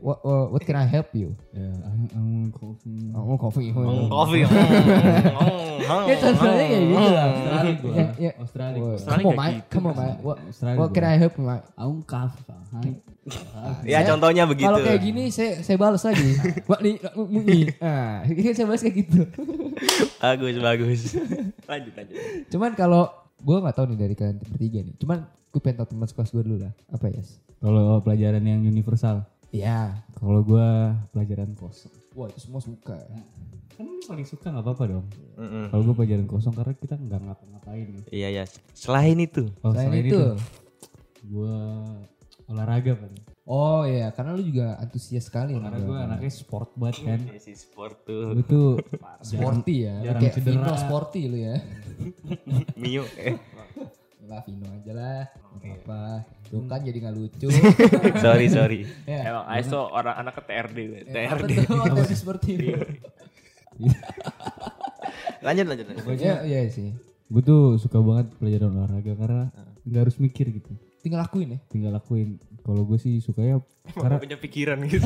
what 0.02 0.18
what, 0.24 0.46
what 0.56 0.62
can 0.66 0.78
I 0.80 0.88
help 0.88 1.14
you? 1.14 1.38
Ya, 1.54 1.70
I'm, 1.86 2.02
I'm 2.16 2.30
coffee. 2.50 3.12
Oh, 3.14 3.38
coffee. 3.38 3.70
Hmm, 3.70 4.08
Kopi. 4.10 4.40
Ya 5.86 6.16
contohnya 6.18 6.66
kayak 6.66 6.86
gitu 6.88 7.10
lah. 7.14 7.28
Australia 7.30 7.74
gua. 7.78 7.94
Ya, 7.94 8.06
ya. 8.18 8.32
Australia. 8.42 8.80
Oh. 8.82 8.94
Australia 8.96 9.22
Come 9.22 9.30
on, 9.30 9.36
Mike. 9.38 9.54
gitu 9.54 9.70
Come 9.70 9.86
on, 9.86 9.94
Mike. 9.94 10.18
What, 10.26 10.38
Australia 10.50 10.80
what 10.82 10.90
can. 10.96 11.04
I 11.06 11.16
help 11.22 11.34
you, 11.38 11.46
Mike? 11.46 11.66
I'm 11.78 11.98
coffee. 12.08 12.46
Hai. 12.74 12.92
Ya 13.86 14.00
contohnya 14.08 14.44
begitu. 14.50 14.66
Kalau 14.66 14.80
kayak 14.82 15.02
gini 15.06 15.24
saya 15.30 15.62
saya 15.62 15.78
balas 15.78 16.02
lagi. 16.02 16.30
Wah 16.66 16.80
nih, 16.82 16.96
nih. 17.46 17.64
Ah, 17.78 18.26
saya 18.58 18.66
balas 18.66 18.82
kayak 18.82 18.96
gitu. 19.06 19.22
Bagus 20.18 20.56
bagus. 20.58 21.02
Lanjut 21.70 21.94
lanjut. 21.94 22.16
Cuman 22.50 22.72
kalau 22.74 23.12
gue 23.44 23.58
nggak 23.62 23.76
tahu 23.76 23.86
nih 23.94 23.98
dari 24.00 24.16
kalian 24.18 24.38
bertiga 24.42 24.80
nih. 24.82 24.96
Cuman 24.98 25.18
gue 25.56 25.64
pengen 25.64 25.80
tahu 25.80 25.96
teman 25.96 26.08
sekelas 26.12 26.30
gue 26.36 26.44
dulu 26.44 26.58
lah. 26.68 26.74
Apa 26.92 27.08
ya? 27.08 27.24
Kalau 27.64 28.04
pelajaran 28.04 28.44
yang 28.44 28.60
universal. 28.68 29.24
Iya. 29.56 30.04
Kalau 30.20 30.44
gua 30.44 30.92
pelajaran 31.16 31.56
kosong. 31.56 31.92
Wah 32.12 32.28
itu 32.28 32.44
semua 32.44 32.60
suka. 32.60 33.00
Kan 33.80 33.88
lu 33.88 34.04
paling 34.04 34.28
suka 34.28 34.52
nggak 34.52 34.66
apa-apa 34.68 34.84
dong. 34.92 35.06
Mm-mm. 35.40 35.72
Kalau 35.72 35.82
gua 35.88 35.96
pelajaran 36.04 36.28
kosong 36.28 36.52
karena 36.52 36.74
kita 36.76 36.96
nggak 37.00 37.22
ngapa-ngapain. 37.24 37.88
Iya 38.12 38.28
ya. 38.42 38.44
Selain 38.76 39.16
itu. 39.16 39.48
Oh, 39.64 39.72
Selain 39.72 40.04
itu. 40.04 40.36
gua 41.32 41.88
olahraga 42.52 43.00
kan. 43.00 43.12
Oh 43.46 43.86
iya, 43.88 44.10
karena 44.12 44.36
lu 44.36 44.44
juga 44.44 44.76
antusias 44.82 45.32
sekali. 45.32 45.56
Karena 45.56 45.80
Bro. 45.80 45.96
anaknya 45.96 46.32
sport 46.36 46.76
banget 46.76 46.98
kan. 47.08 47.20
Ya, 47.32 47.40
si 47.40 47.54
sport 47.56 48.04
tuh. 48.04 48.36
Gua 48.36 48.46
tuh 48.46 48.70
sporty 49.24 49.88
ya. 49.88 49.96
jarang 50.04 50.22
Kayak 50.22 50.34
cedera. 50.36 50.52
Vino 50.52 50.74
sporty 50.76 51.22
lu 51.32 51.38
ya. 51.40 51.56
Mio. 52.82 53.08
Eh. 53.18 53.40
Lah 54.26 54.42
Vino 54.42 54.66
aja 54.66 54.92
lah. 54.92 55.22
Nggak 55.56 55.78
apa. 55.80 56.02
Lu 56.50 56.66
kan 56.66 56.82
jadi 56.82 56.98
nggak 57.00 57.16
lucu. 57.16 57.48
sorry 58.26 58.48
sorry. 58.48 58.80
ya. 59.06 59.22
Emang 59.24 59.46
Aiso 59.48 59.86
orang 59.88 60.16
anak 60.18 60.34
ke 60.36 60.44
TRD. 60.44 60.78
gue. 60.84 61.00
Ya, 61.06 61.30
Apa 61.30 61.44
TRD. 61.44 61.52
tuh 61.62 61.78
otak 61.86 62.10
seperti 62.12 62.50
itu? 62.54 62.70
Lanjut 65.42 65.66
lanjut. 65.66 65.86
lanjut. 65.88 66.18
Iya 66.18 66.36
iya 66.44 66.62
sih. 66.68 66.90
Gua 67.26 67.42
tuh 67.42 67.62
suka 67.78 67.98
banget 68.00 68.34
pelajaran 68.36 68.70
olahraga 68.72 69.14
karena 69.14 69.44
nggak 69.84 70.02
harus 70.02 70.18
mikir 70.18 70.50
gitu. 70.52 70.74
Tinggal 71.00 71.22
lakuin 71.22 71.54
ya. 71.54 71.60
Tinggal 71.70 71.94
lakuin. 71.94 72.42
Kalau 72.60 72.82
gue 72.82 72.98
sih 72.98 73.22
sukanya 73.22 73.62
karena 73.94 74.18
punya 74.18 74.38
pikiran 74.38 74.82
gitu. 74.90 75.06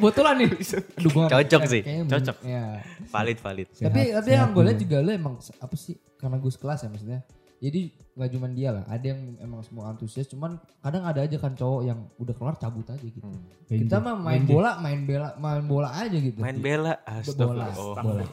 Kebetulan 0.00 0.34
nih. 0.38 0.48
Aduh, 0.96 1.10
gua 1.12 1.28
Cocok 1.28 1.60
sih, 1.66 1.80
kayaknya- 1.82 2.08
cocok. 2.08 2.36
Ya. 2.40 2.64
Valid 3.06 3.38
valid. 3.38 3.68
tapi 3.70 3.84
Sehat- 4.00 4.16
tapi 4.16 4.28
yang 4.32 4.48
gue 4.50 4.62
lihat 4.64 4.78
juga 4.80 4.96
lu 4.98 5.10
emang 5.12 5.34
apa 5.36 5.74
sih 5.76 6.00
karena 6.16 6.40
gue 6.40 6.48
sekelas 6.48 6.78
ya 6.78 6.88
maksudnya 6.88 7.20
jadi 7.58 7.80
nggak 8.12 8.30
cuma 8.30 8.46
dia 8.48 8.70
lah 8.70 8.84
ada 8.86 9.06
yang 9.06 9.20
emang 9.38 9.60
semua 9.60 9.88
antusias 9.88 10.24
cuman 10.26 10.54
kadang 10.78 11.02
ada 11.02 11.20
aja 11.20 11.36
kan 11.36 11.52
cowok 11.52 11.82
yang 11.82 11.98
udah 12.16 12.32
keluar 12.32 12.54
cabut 12.54 12.84
aja 12.86 13.00
gitu 13.00 13.20
Benjek. 13.66 13.80
kita 13.82 13.96
mah 13.98 14.14
main 14.14 14.40
Benjek. 14.40 14.52
bola 14.52 14.70
main 14.78 14.98
bola 15.02 15.28
main 15.36 15.64
bola 15.64 15.88
aja 15.90 16.16
gitu 16.16 16.36
Main 16.36 16.56
bela. 16.56 16.96
bola 16.96 17.16
Astagfirullah. 17.16 17.72
Oh. 17.74 17.94
bola 17.94 18.24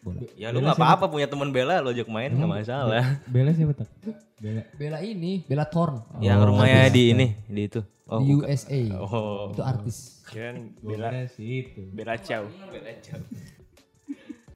bola 0.00 0.20
Ya 0.34 0.50
lu 0.50 0.58
nggak 0.58 0.74
apa-apa 0.74 1.06
punya 1.06 1.26
teman 1.26 1.50
bela 1.50 1.78
lo 1.78 1.90
ajak 1.90 2.06
main 2.06 2.30
nggak 2.30 2.50
masalah. 2.52 3.22
Bella 3.24 3.50
siapa 3.50 3.70
tak? 3.72 3.88
Bella. 4.36 4.62
bela 4.74 4.98
ini 4.98 5.46
bela 5.46 5.62
Thorn 5.64 6.02
Yang 6.18 6.38
rumahnya 6.42 6.90
di 6.90 7.02
ini 7.10 7.26
di 7.46 7.62
itu. 7.64 7.80
Oh, 8.04 8.18
di. 8.18 8.34
USA 8.34 8.82
Oh. 8.98 9.50
itu 9.50 9.62
artis 9.62 10.20
Kirain 10.26 10.74
bela 10.76 11.06
sih 11.28 11.64
itu. 11.64 11.86
bela 11.88 12.18
Chow. 12.18 12.50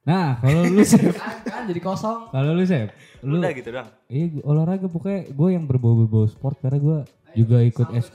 Nah, 0.03 0.39
kalau 0.39 0.63
lu 0.63 0.79
Sep, 0.81 1.11
kan, 1.11 1.35
kan 1.43 1.61
jadi 1.67 1.81
kosong 1.81 2.31
kalau 2.31 2.51
lu 2.51 2.63
Sep, 2.63 2.95
lu 3.21 3.37
Udah 3.37 3.51
gitu 3.51 3.69
doang. 3.69 3.89
iya 4.07 4.25
olahraga 4.43 4.85
pokoknya 4.85 5.29
gue 5.29 5.49
yang 5.49 5.65
berbau-berbau 5.65 6.25
sport 6.25 6.57
karena 6.59 6.77
gue 6.77 6.97
juga 7.33 7.57
ikut 7.61 7.87
es 7.93 8.07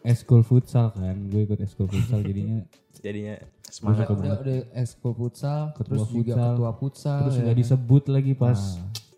eskul 0.00 0.40
futsal 0.40 0.90
kan, 0.90 1.16
gue 1.28 1.44
ikut 1.44 1.60
eskul 1.60 1.84
futsal 1.84 2.20
jadinya. 2.20 2.64
Jadinya 3.00 3.36
udah, 3.40 3.72
semangat. 3.72 4.06
udah, 4.12 4.32
udah 4.44 4.58
ekskul 4.76 5.12
futsal 5.12 5.72
Ketua 5.72 5.84
terus 5.86 6.04
juga 6.08 6.32
futsal. 6.36 6.50
ketua 6.52 6.72
futsal 6.76 7.18
terus 7.22 7.32
ya 7.32 7.40
nggak 7.40 7.56
kan. 7.56 7.62
disebut 7.64 8.04
lagi 8.08 8.32
pas 8.34 8.60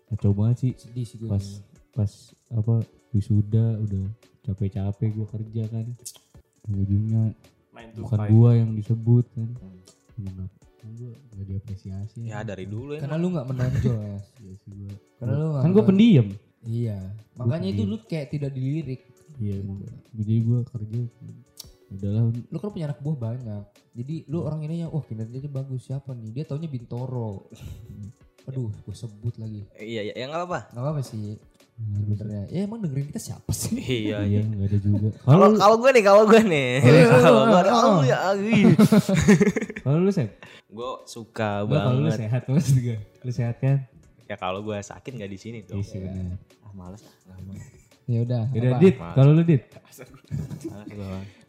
kacau 0.07 0.31
banget 0.31 0.55
sih. 0.59 0.71
Sedih 0.79 1.03
sih 1.03 1.17
gue 1.19 1.27
pas 1.27 1.45
pas 1.91 2.11
apa 2.49 2.75
wisuda 3.11 3.65
udah 3.79 4.03
capek-capek 4.43 5.09
gue 5.11 5.27
kerja 5.29 5.63
kan. 5.67 5.85
Ujungnya 6.65 7.35
bukan 7.93 8.19
gua 8.31 8.49
yang 8.55 8.71
disebut 8.71 9.25
kan. 9.35 9.49
Gak, 10.15 10.47
gue 10.85 11.11
gak 11.31 11.45
diapresiasi 11.45 12.19
Ya 12.23 12.43
dari 12.43 12.65
dulu 12.65 12.93
ya. 12.93 13.01
karena 13.01 13.15
lu 13.15 13.27
nggak 13.31 13.47
menonjol 13.47 13.97
ya 13.97 14.17
Iya 14.39 14.53
sih 14.59 14.71
gua. 14.73 14.93
karena 15.17 15.33
lu 15.33 15.45
nggak 15.49 15.63
kan 15.63 15.71
gue 15.71 15.83
pendiam 15.85 16.27
Iya, 16.63 16.95
makanya 17.35 17.67
itu 17.69 17.83
lu 17.83 17.99
kayak 18.01 18.31
tidak 18.31 18.55
dilirik. 18.55 19.03
iya 19.35 19.59
emang 19.59 19.83
jadi 20.15 20.33
gue 20.39 20.59
kerja 20.63 20.99
udahlah 21.91 22.23
Lu 22.47 22.57
kan 22.57 22.69
punya 22.71 22.85
anak 22.87 22.99
buah 23.03 23.17
banyak. 23.19 23.63
Jadi 23.93 24.15
lu 24.25 24.41
orang 24.41 24.63
ini 24.63 24.81
yang, 24.81 24.89
wah 24.89 25.03
kinerjanya 25.03 25.51
bagus 25.51 25.85
siapa 25.85 26.15
nih? 26.15 26.31
Dia 26.31 26.43
taunya 26.47 26.65
Bintoro. 26.65 27.51
Aduh, 28.47 28.71
gue 28.73 28.95
sebut 28.95 29.35
lagi. 29.37 29.67
Iya 29.75 30.01
iya 30.07 30.13
ya 30.15 30.25
nggak 30.25 30.47
apa. 30.47 30.59
Gak 30.71 30.81
apa-apa 30.81 31.01
sih 31.03 31.35
sebenarnya. 31.73 32.43
Ya 32.47 32.59
emang 32.63 32.79
dengerin 32.79 33.07
kita 33.11 33.21
siapa 33.21 33.51
sih? 33.51 33.75
Iya 34.07 34.23
iya 34.23 34.39
iya. 34.39 34.41
nggak 34.41 34.67
ada 34.71 34.77
juga 34.79 35.07
Kalau 35.19 35.47
kalau 35.55 35.75
gue 35.79 35.89
nih 35.91 36.03
kalau 36.03 36.23
gue 36.27 36.41
nih. 36.43 36.71
Kalau 36.79 37.41
gue 37.43 37.61
kalau 37.61 37.91
ya 38.03 38.17
kalau 39.83 39.99
lu 39.99 40.09
sep 40.09 40.29
gue 40.65 40.89
suka 41.05 41.61
Gua 41.63 41.77
kalau 41.83 41.99
lu 41.99 42.07
banget. 42.07 42.19
sehat 42.23 42.41
maksud 42.47 42.75
gue 42.79 42.97
lu 42.97 43.31
sehat 43.31 43.57
kan 43.59 43.77
Ya 44.23 44.39
kalau 44.39 44.63
gue 44.63 44.73
sakit 44.73 45.11
nggak 45.13 45.27
di 45.27 45.37
sini 45.37 45.59
tuh. 45.61 45.75
iya 45.75 45.83
sih 45.83 45.99
benar 45.99 46.39
Ah 46.63 46.71
males 46.73 47.03
ah. 47.03 47.35
mau. 47.37 47.53
Ya 48.03 48.19
udah. 48.19 48.43
Yaudah 48.49 48.71
apa? 48.71 48.81
dit 48.81 48.95
kalau 49.13 49.31
lu 49.31 49.43
dit. 49.43 49.61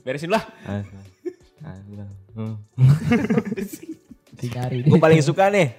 Beresin 0.03 0.29
lah. 0.29 0.43
Males. 0.63 0.87
Ah, 1.65 1.79
gua. 1.89 2.07
Hmm. 2.35 2.55
Dicari 4.35 4.85
Gue 4.85 4.99
paling 4.99 5.23
suka 5.23 5.49
nih. 5.49 5.73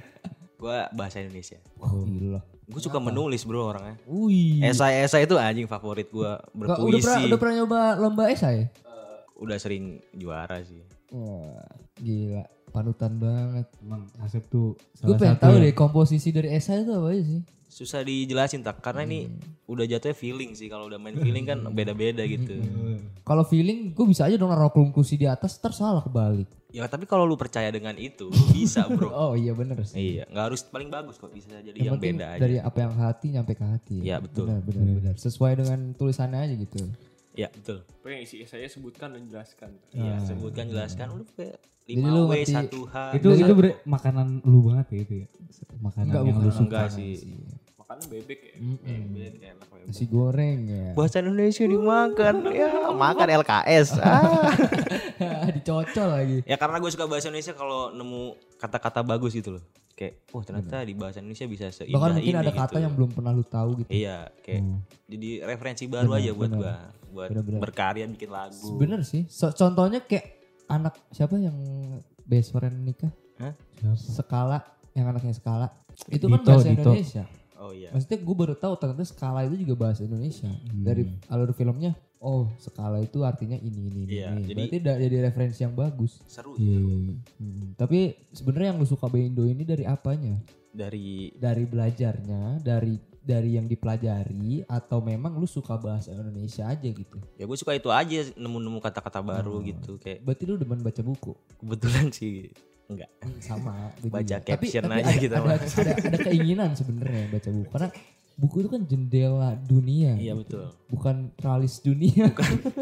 Gue 0.55 0.77
bahasa 0.91 1.19
Indonesia. 1.19 1.59
Gila. 1.77 2.41
Gue 2.65 2.81
suka 2.81 2.97
menulis 2.97 3.45
bro 3.45 3.69
orangnya. 3.69 3.99
Wih. 4.03 4.63
Esai-esai 4.63 5.23
itu 5.23 5.37
anjing 5.37 5.67
favorit 5.69 6.09
gue 6.09 6.25
Nggak, 6.25 6.39
udah 6.57 6.75
pernah 6.75 6.77
berpuisi. 6.81 7.27
udah 7.27 7.37
pernah 7.37 7.55
nyoba 7.55 7.79
lomba 7.95 8.23
esai? 8.27 8.65
Udah 9.35 9.57
sering 9.59 10.01
juara 10.11 10.63
sih. 10.63 10.81
Wah, 11.11 11.61
gila. 11.95 12.43
Panutan 12.67 13.13
banget. 13.15 13.67
emang 13.79 14.03
Asep 14.19 14.43
tuh 14.45 14.75
Gue 14.97 15.15
salah 15.15 15.17
pengen 15.17 15.33
satu 15.33 15.43
tahu 15.43 15.53
yang- 15.53 15.63
deh 15.63 15.73
komposisi 15.73 16.29
dari 16.29 16.49
esai 16.51 16.81
itu 16.81 16.91
apa 16.91 17.07
aja 17.07 17.23
sih? 17.23 17.41
Susah 17.65 18.01
dijelasin 18.01 18.61
tak 18.61 18.79
karena 18.79 19.03
ini 19.03 19.27
udah 19.65 19.83
jatuhnya 19.85 20.13
feeling 20.13 20.51
sih 20.53 20.67
kalau 20.67 20.85
udah 20.85 20.95
main 20.95 21.11
feeling 21.13 21.43
kan 21.43 21.59
beda-beda 21.69 22.23
gitu. 22.23 22.55
Kalau 23.21 23.43
feeling, 23.43 23.91
gue 23.91 24.05
bisa 24.05 24.23
aja 24.23 24.35
dong 24.35 24.47
naruh 24.47 24.69
konklusi 24.69 25.15
di 25.15 25.25
atas, 25.25 25.57
ntar 25.57 25.71
salah 25.71 25.99
kebalik. 25.99 26.47
Ya 26.69 26.83
tapi 26.85 27.03
kalau 27.03 27.23
lu 27.23 27.35
percaya 27.35 27.67
dengan 27.69 27.95
itu, 27.95 28.27
lu 28.27 28.43
bisa 28.55 28.87
bro. 28.87 29.07
Oh 29.09 29.33
iya 29.33 29.51
bener 29.51 29.79
sih. 29.81 29.95
Iya, 30.13 30.23
nggak 30.25 30.45
harus 30.45 30.61
paling 30.63 30.87
bagus 30.87 31.15
kok 31.15 31.31
bisa 31.31 31.51
jadi 31.53 31.75
Yang 31.75 31.87
yang, 31.89 31.99
beda 31.99 32.25
aja. 32.29 32.39
dari 32.39 32.55
apa 32.59 32.77
yang 32.77 32.93
hati 32.93 33.27
nyampe 33.29 33.53
ke 33.53 33.65
hati. 33.65 33.97
Iya, 33.99 34.19
betul. 34.19 34.45
Benar, 34.45 34.59
benar, 34.61 34.83
benar. 34.95 35.15
Sesuai 35.17 35.51
dengan 35.57 35.79
tulisannya 35.93 36.39
aja 36.41 36.55
gitu. 36.57 36.79
Iya 37.35 37.47
betul. 37.49 37.83
Pokoknya 37.99 38.19
isi 38.21 38.35
saya 38.43 38.65
sebutkan 38.65 39.11
dan 39.11 39.23
jelaskan. 39.25 39.71
Iya, 39.91 40.23
sebutkan 40.23 40.65
jelaskan 40.65 41.07
udah 41.13 41.27
kayak 41.31 41.57
Jadi 41.85 41.93
5 41.93 42.09
lu 42.09 42.21
W 42.25 42.33
1 42.33 42.65
H. 42.65 42.95
itu 43.13 43.27
itu 43.37 43.53
ber- 43.53 43.77
makanan 43.85 44.27
lu 44.41 44.59
banget 44.65 44.85
ya 44.89 44.99
itu 45.01 45.13
ya 45.21 45.27
makanan 45.77 46.05
Enggak, 46.07 46.21
yang 46.21 46.27
bukan. 46.33 46.41
lu 46.41 46.51
suka 46.51 46.63
enggak 46.65 46.87
sih. 46.89 47.13
Makanan 47.75 48.03
bebek 48.09 48.39
ya. 48.41 48.55
Bebek 48.57 49.33
enak 49.45 49.67
bebek. 49.69 49.85
Nasi 49.85 50.05
goreng 50.07 50.59
ya. 50.65 50.85
Bahasa 50.93 51.21
Indonesia 51.21 51.63
dimakan. 51.63 52.35
ya, 52.57 52.71
makan 52.89 53.27
LKS. 53.37 53.89
Ah. 55.15 55.47
Dicocol 55.47 56.07
lagi. 56.11 56.37
ya 56.43 56.55
karena 56.55 56.75
gue 56.77 56.91
suka 56.91 57.05
bahasa 57.05 57.29
Indonesia 57.29 57.53
kalau 57.53 57.87
nemu 57.89 58.21
kata-kata 58.57 58.99
bagus 59.01 59.31
gitu 59.31 59.55
loh. 59.55 59.63
Kayak, 59.95 60.27
oh 60.35 60.43
ternyata 60.43 60.83
di 60.83 60.91
bahasa 60.91 61.23
Indonesia 61.23 61.47
bisa 61.47 61.65
seindah 61.71 61.95
Bahkan 61.95 62.19
mungkin 62.19 62.27
ini 62.27 62.35
ada 62.35 62.51
gitu. 62.51 62.59
kata 62.67 62.77
yang 62.83 62.93
belum 62.99 63.09
pernah 63.15 63.31
lu 63.31 63.47
tahu 63.47 63.69
gitu. 63.79 63.89
Iya, 63.95 64.27
kayak 64.43 64.61
jadi 65.07 65.29
referensi 65.47 65.83
baru 65.87 66.11
aja 66.19 66.31
buat 66.35 66.51
gua 66.51 66.73
buat 67.15 67.29
Bener-bener. 67.31 67.59
berkarya 67.63 68.03
bikin 68.11 68.27
lagu. 68.27 68.75
Bener 68.75 69.07
sih. 69.07 69.23
So- 69.31 69.55
contohnya 69.55 70.03
kayak 70.03 70.35
anak 70.67 70.99
siapa 71.15 71.39
yang 71.39 71.55
best 72.27 72.51
friend 72.51 72.83
nikah? 72.83 73.07
Hah? 73.39 73.55
Skala, 73.95 74.67
yang 74.91 75.07
anaknya 75.07 75.31
Skala. 75.31 75.71
Itu 76.11 76.27
kan 76.27 76.43
Dito, 76.43 76.49
bahasa 76.51 76.67
Dito. 76.67 76.91
Indonesia. 76.91 77.23
Oh 77.55 77.71
iya. 77.71 77.87
Maksudnya 77.95 78.19
gue 78.19 78.35
baru 78.35 78.53
tahu 78.59 78.73
ternyata 78.75 79.07
skala 79.07 79.47
itu 79.47 79.55
juga 79.63 79.87
bahasa 79.87 80.03
Indonesia. 80.03 80.51
Hmm. 80.51 80.83
Dari 80.83 81.07
alur 81.31 81.55
filmnya, 81.55 81.95
oh 82.25 82.49
skala 82.57 82.97
itu 82.99 83.21
artinya 83.21 83.53
ini 83.55 83.81
ini 83.85 83.99
ini. 84.01 84.13
Iya, 84.15 84.29
ini. 84.33 84.41
jadi- 84.43 84.81
Berarti 84.81 84.99
jadi 84.99 85.17
referensi 85.23 85.59
yang 85.61 85.73
bagus. 85.73 86.17
Seru 86.25 86.57
iya 86.57 86.75
iya 86.75 86.95
iya. 87.05 87.15
Hmm, 87.37 87.67
Tapi 87.75 87.99
sebenarnya 88.31 88.67
yang 88.67 88.79
lu 88.79 88.87
suka 88.87 89.05
Indo 89.15 89.45
ini 89.45 89.61
dari 89.61 89.85
apanya? 89.85 90.41
dari 90.67 91.29
Dari 91.31 91.63
belajarnya, 91.63 92.59
dari 92.59 92.97
dari 93.21 93.55
yang 93.55 93.65
dipelajari 93.65 94.61
atau 94.63 94.99
memang 94.99 95.33
lu 95.33 95.47
suka 95.47 95.73
bahasa 95.75 96.11
Indonesia 96.11 96.61
aja 96.63 96.85
gitu? 96.85 97.17
ya 97.33 97.43
gue 97.43 97.55
suka 97.55 97.73
itu 97.73 97.89
aja 97.89 98.21
nemu-nemu 98.33 98.77
kata-kata 98.79 99.17
baru 99.19 99.57
Hmm. 99.57 99.65
gitu 99.67 99.91
kayak 99.97 100.21
Berarti 100.21 100.43
lu 100.43 100.55
demen 100.55 100.77
baca 100.79 101.01
buku? 101.01 101.33
kebetulan 101.57 102.09
sih 102.11 102.53
enggak. 102.85 103.09
sama 103.39 103.89
Baca 104.03 104.37
caption 104.39 104.83
tapi, 104.83 104.99
aja 104.99 105.09
ada, 105.09 105.17
gitu 105.17 105.33
ada, 105.33 105.57
ada, 105.57 105.91
ada 105.97 106.17
keinginan 106.19 106.69
sebenarnya 106.71 107.25
baca 107.27 107.49
buku 107.49 107.69
karena 107.71 107.89
buku 108.35 108.63
itu 108.63 108.69
kan 108.69 108.83
jendela 108.83 109.55
dunia. 109.55 110.19
Iya 110.19 110.35
betul. 110.35 110.67
Bukan 110.91 111.31
tralis 111.39 111.79
dunia. 111.79 112.31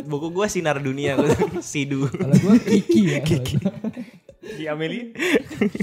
Buku 0.10 0.34
gue 0.34 0.48
sinar 0.50 0.82
dunia, 0.82 1.18
Sidu. 1.62 2.10
Kalau 2.10 2.34
gue 2.34 2.56
Kiki 2.62 3.02
ya. 3.14 3.20
Kiki. 3.28 3.62
Di 4.44 4.66
Amelie? 4.66 5.14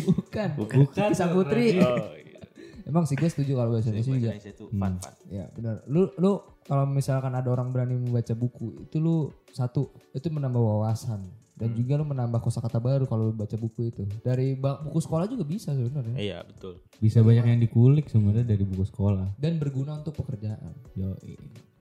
Bukan. 0.05 0.49
Bukan. 0.59 1.11
Sang 1.15 1.33
Putri. 1.33 1.79
Oh, 1.79 2.12
iya. 2.19 2.43
Emang 2.91 3.07
sih 3.07 3.15
gue 3.15 3.31
setuju 3.31 3.55
kalau 3.55 3.79
bahasa 3.79 3.95
Indonesia 3.95 4.11
juga. 4.11 4.31
Indonesia 4.35 4.50
itu 4.50 4.65
fun 4.67 4.95
fun. 4.99 5.15
Ya 5.31 5.47
benar. 5.55 5.87
Lu 5.87 6.11
lu 6.19 6.43
kalau 6.67 6.85
misalkan 6.91 7.31
ada 7.39 7.47
orang 7.47 7.71
berani 7.71 7.95
membaca 7.95 8.35
buku 8.35 8.91
itu 8.91 8.99
lu 8.99 9.31
satu 9.55 9.95
itu 10.11 10.27
menambah 10.27 10.59
wawasan 10.59 11.23
dan 11.61 11.76
juga 11.76 11.93
lu 11.95 12.05
menambah 12.07 12.40
kosakata 12.40 12.81
baru 12.81 13.05
kalau 13.05 13.29
lu 13.29 13.35
baca 13.37 13.52
buku 13.55 13.93
itu. 13.93 14.09
Dari 14.19 14.57
buku 14.57 14.97
sekolah 14.97 15.29
juga 15.29 15.45
bisa 15.45 15.71
sebenarnya. 15.71 16.17
Iya 16.17 16.38
betul. 16.43 16.81
Bisa 16.97 17.21
banyak 17.21 17.45
yang 17.47 17.61
dikulik 17.61 18.09
sebenarnya 18.09 18.49
dari 18.49 18.64
buku 18.64 18.83
sekolah. 18.83 19.37
Dan 19.37 19.61
berguna 19.61 20.00
untuk 20.00 20.17
pekerjaan. 20.17 20.73
Yo, 20.95 21.12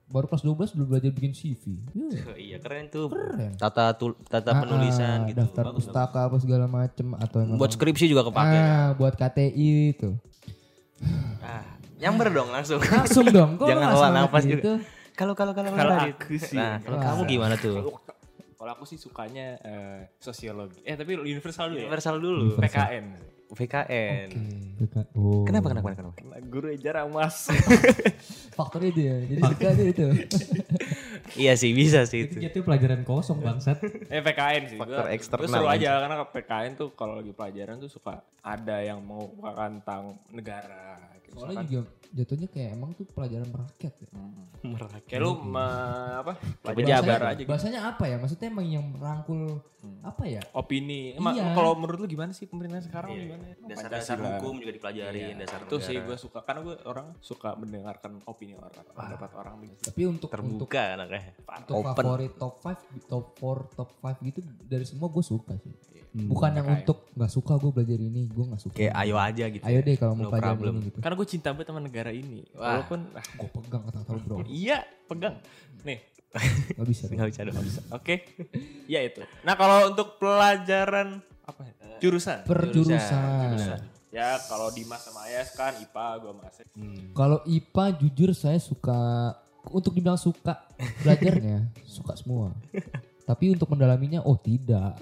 Baru 0.06 0.26
kelas 0.26 0.42
12 0.42 0.74
belum 0.74 0.86
belajar 0.90 1.10
bikin 1.12 1.30
CV. 1.30 1.62
Ya, 1.94 2.10
iya 2.50 2.56
keren 2.58 2.90
tuh. 2.90 3.06
keren. 3.08 3.54
Tata 3.54 3.94
tul- 3.94 4.18
tata 4.20 4.50
Ah, 4.50 4.60
penulisan 4.60 5.16
ah, 5.16 5.26
gitu. 5.30 5.38
Daftar 5.38 5.64
Bagus, 5.64 5.76
pustaka 5.86 6.20
apa 6.26 6.36
segala 6.36 6.66
macem 6.66 7.14
atau 7.14 7.38
Buat 7.54 7.72
skripsi 7.72 8.04
juga 8.04 8.26
kepake. 8.26 8.58
ah, 8.58 8.90
buat 8.92 9.14
KTI 9.14 9.70
itu. 9.94 10.18
Ah, 11.40 11.62
nyamber 11.96 12.28
dong 12.28 12.50
langsung. 12.50 12.82
Langsung 12.82 13.24
dong. 13.24 13.54
Jangan 13.56 13.70
lu 13.80 13.86
olah 13.88 13.96
semangat 14.02 14.28
nafas 14.28 14.44
gitu? 14.44 14.72
Kalau 15.14 15.32
kalau 15.32 15.52
kalau 15.52 15.70
Kalau 15.70 15.94
tadi. 15.94 16.10
aku 16.10 16.32
sih. 16.36 16.58
Nah, 16.58 16.82
kalau 16.82 16.98
kamu 16.98 17.20
gimana 17.30 17.54
tuh? 17.54 17.76
Kalau 18.60 18.70
aku 18.70 18.84
sih 18.84 18.94
sukanya 18.94 19.56
eh, 19.58 20.12
sosiologi. 20.18 20.84
Eh 20.84 20.92
tapi 20.92 21.16
universal 21.16 21.72
dulu 21.72 21.80
ya. 21.80 21.84
Universal 21.86 22.16
dulu. 22.20 22.46
PKN. 22.60 23.06
VKN. 23.50 24.28
Beka- 24.76 25.08
Oh. 25.12 25.42
Kenapa 25.42 25.72
kenapa 25.72 25.90
kenapa? 25.90 26.14
Karena 26.14 26.38
guru 26.44 26.70
jarang 26.76 27.08
masuk. 27.10 27.56
Faktor 28.58 28.84
itu 28.84 29.00
ya. 29.02 29.16
Jadi 29.18 29.40
suka 29.42 29.68
dia 29.72 29.86
itu. 29.88 30.06
Iya 31.30 31.54
sih 31.54 31.70
bisa 31.70 32.02
sih 32.04 32.26
Itu 32.26 32.42
itu. 32.42 32.58
pelajaran 32.60 33.00
kosong 33.00 33.38
bangsat. 33.38 33.78
eh 34.12 34.18
PKN 34.20 34.62
sih. 34.66 34.76
Faktor 34.76 35.04
Gua- 35.04 35.14
eksternal 35.14 35.46
gua 35.46 35.54
seru 35.56 35.66
aja. 35.68 35.78
aja 35.78 35.90
karena 36.02 36.16
PKN 36.26 36.72
tuh 36.74 36.88
kalau 36.92 37.14
lagi 37.16 37.30
pelajaran 37.30 37.78
tuh 37.78 37.88
suka 37.88 38.12
ada 38.40 38.76
yang 38.80 38.98
mengupakan 39.00 39.78
tentang 39.78 40.02
negara. 40.28 40.98
Gitu. 41.22 41.38
Soalnya 41.38 41.64
juga 41.64 41.86
jatuhnya 42.10 42.46
kayak 42.46 42.74
emang 42.74 42.90
tuh 42.92 43.06
pelajaran 43.06 43.46
merakyat 43.46 43.94
ya. 43.96 44.08
Merak. 44.60 45.02
kayak 45.04 45.20
lu 45.20 45.32
me- 45.38 45.62
apa? 46.18 46.32
Pelajaran 46.60 46.76
pejabat. 47.00 47.18
aja 47.22 47.38
gitu. 47.38 47.48
Bahasanya 47.48 47.80
apa 47.86 48.04
ya? 48.04 48.16
Maksudnya 48.16 48.48
emang 48.48 48.66
yang 48.66 48.84
merangkul 48.84 49.62
apa 50.02 50.22
ya? 50.24 50.42
Opini. 50.52 51.14
Emang 51.14 51.32
Iya. 51.32 51.54
kalau 51.54 51.72
menurut 51.72 51.98
lu 51.98 52.08
gimana 52.08 52.30
sih 52.30 52.44
pemerintahan 52.44 52.84
sekarang 52.84 53.10
gimana? 53.14 53.44
Dasar-dasar 53.62 54.16
Pancasila. 54.16 54.36
hukum 54.36 54.54
juga 54.58 54.72
dipelajarin, 54.74 55.32
Iya, 55.32 55.40
dasar 55.40 55.60
itu 55.62 55.76
sih 55.80 55.96
gue 55.96 56.16
suka 56.16 56.38
karena 56.40 56.60
gue 56.62 56.76
orang 56.84 57.06
suka 57.18 57.54
mendengarkan 57.54 58.12
opini 58.24 58.52
orang 58.52 58.70
pendapat 58.90 59.30
orang 59.32 59.54
gitu. 59.64 59.80
Tapi 59.86 60.00
untuk 60.02 60.28
untuk 60.28 60.28
terbuka 60.28 60.82
anaknya. 60.94 61.22
untuk 61.40 61.74
Open. 61.78 61.94
favorit 61.96 62.32
top 62.34 62.54
5, 62.60 62.76
top 63.06 63.24
4, 63.34 63.58
top 63.72 63.90
5 63.96 64.20
gitu 64.20 64.38
dari 64.60 64.84
semua 64.84 65.08
gue 65.08 65.22
suka 65.22 65.54
sih. 65.56 65.72
Hmm. 66.10 66.26
Bukan 66.26 66.50
yang 66.58 66.66
untuk 66.66 67.06
nggak 67.14 67.30
suka 67.30 67.54
gue 67.54 67.70
belajar 67.70 67.98
ini, 68.02 68.26
gue 68.26 68.44
nggak 68.50 68.58
suka. 68.60 68.74
Kayak 68.74 68.94
ayo 68.98 69.14
aja 69.14 69.44
gitu. 69.46 69.62
Ayo 69.62 69.78
deh 69.78 69.94
kalau 69.94 70.14
mau 70.18 70.26
No 70.26 70.30
pelajaran 70.34 70.56
problem. 70.58 70.74
ini 70.74 70.86
gitu. 70.90 70.98
Karena 70.98 71.14
gue 71.14 71.28
cinta 71.30 71.48
banget 71.54 71.66
sama 71.70 71.80
negara 71.80 72.10
ini. 72.10 72.40
Wah. 72.52 72.66
Walaupun 72.82 73.00
ah, 73.14 73.24
Gue 73.38 73.50
pegang 73.54 73.82
kata-kata 73.86 74.12
bro. 74.18 74.36
iya 74.66 74.78
pegang. 75.06 75.34
Nih, 75.86 75.98
Gak 76.74 76.86
bisa. 76.86 77.04
Nggak 77.10 77.28
bisa 77.30 77.40
dong. 77.46 77.54
oke. 77.90 78.14
ya 78.86 79.00
itu. 79.02 79.22
Nah 79.42 79.54
kalau 79.54 79.90
untuk 79.90 80.18
pelajaran 80.18 81.22
apa 81.46 81.60
ya? 81.66 81.72
Jurusan. 82.02 82.42
Per 82.42 82.58
jurusan. 82.70 83.50
Jurusan. 83.54 83.80
Ya 84.10 84.34
kalau 84.50 84.74
Dimas 84.74 85.06
sama 85.06 85.30
Ayas 85.30 85.54
kan 85.54 85.78
IPA, 85.78 86.06
gue 86.18 86.30
sama 86.34 86.42
Asep. 86.50 86.66
Kalau 87.14 87.38
IPA 87.46 87.84
jujur 88.02 88.30
saya 88.34 88.58
suka 88.58 88.98
untuk 89.70 89.94
dibilang 89.94 90.18
suka 90.18 90.66
belajarnya 91.02 91.70
suka 91.86 92.18
semua. 92.18 92.50
Tapi 93.30 93.54
untuk 93.54 93.70
mendalaminya 93.70 94.26
oh 94.26 94.34
tidak. 94.34 94.98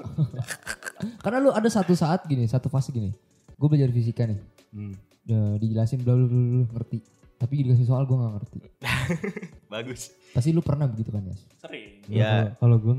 Karena 1.24 1.40
lu 1.40 1.48
ada 1.48 1.64
satu 1.72 1.96
saat 1.96 2.28
gini, 2.28 2.44
satu 2.44 2.68
fase 2.68 2.92
gini. 2.92 3.08
Gue 3.56 3.68
belajar 3.72 3.88
fisika 3.88 4.28
nih. 4.28 4.36
Hmm. 4.68 4.92
Ya, 5.24 5.56
dijelasin 5.56 6.04
bla 6.04 6.12
bla 6.12 6.28
bla 6.28 6.68
ngerti. 6.76 7.00
Tapi 7.40 7.64
dikasih 7.64 7.88
soal 7.88 8.04
gue 8.04 8.20
gak 8.20 8.32
ngerti. 8.36 8.58
Bagus. 9.72 10.12
Pasti 10.36 10.52
lu 10.52 10.60
pernah 10.60 10.84
begitu 10.84 11.08
kan 11.08 11.24
ya? 11.24 11.36
Sering. 11.56 11.88
Ya. 12.04 12.52
Kalau 12.60 12.76
gue. 12.76 12.94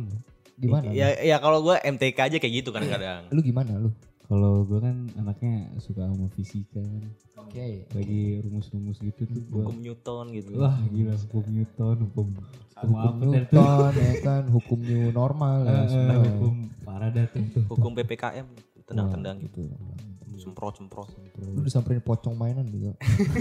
Gimana? 0.58 0.90
Ya 0.90 1.14
ya 1.22 1.38
kalau 1.38 1.62
gue 1.62 1.78
MTK 1.78 2.18
aja 2.18 2.38
kayak 2.42 2.54
gitu 2.66 2.74
kan 2.74 2.82
kadang. 2.90 3.30
Lu 3.30 3.46
gimana 3.46 3.78
lu? 3.78 3.94
Kalau 4.30 4.62
gue 4.62 4.78
kan 4.78 5.10
anaknya 5.18 5.74
suka 5.82 6.06
sama 6.06 6.30
fisika 6.38 6.78
kan. 6.78 7.04
Oke. 7.42 7.90
Lagi 7.98 8.46
rumus-rumus 8.46 9.02
gitu 9.02 9.26
tuh 9.26 9.42
gue. 9.42 9.64
Hukum 9.66 9.82
Newton 9.82 10.26
gitu. 10.38 10.62
Wah 10.62 10.78
gila 10.86 11.18
hukum 11.18 11.46
Newton, 11.50 11.98
hukum 12.06 12.28
hukum 12.38 12.94
Hukum 12.94 13.14
apa? 13.18 13.26
Newton 13.26 13.94
ya 13.98 14.14
kan, 14.22 14.44
hukum 14.54 14.80
new 14.86 15.10
normal 15.10 15.66
ya 15.66 15.82
semua. 15.90 16.22
hukum 16.30 16.54
Faraday 16.86 17.26
tuh. 17.26 17.42
Hukum 17.74 17.92
PPKM 17.98 18.46
tendang-tendang 18.86 19.42
gitu. 19.50 19.66
gitu. 19.66 20.38
Semprot-semprot. 20.38 21.10
Lu 21.42 21.66
disamperin 21.66 22.00
pocong 22.00 22.38
mainan 22.38 22.70
juga. 22.70 22.94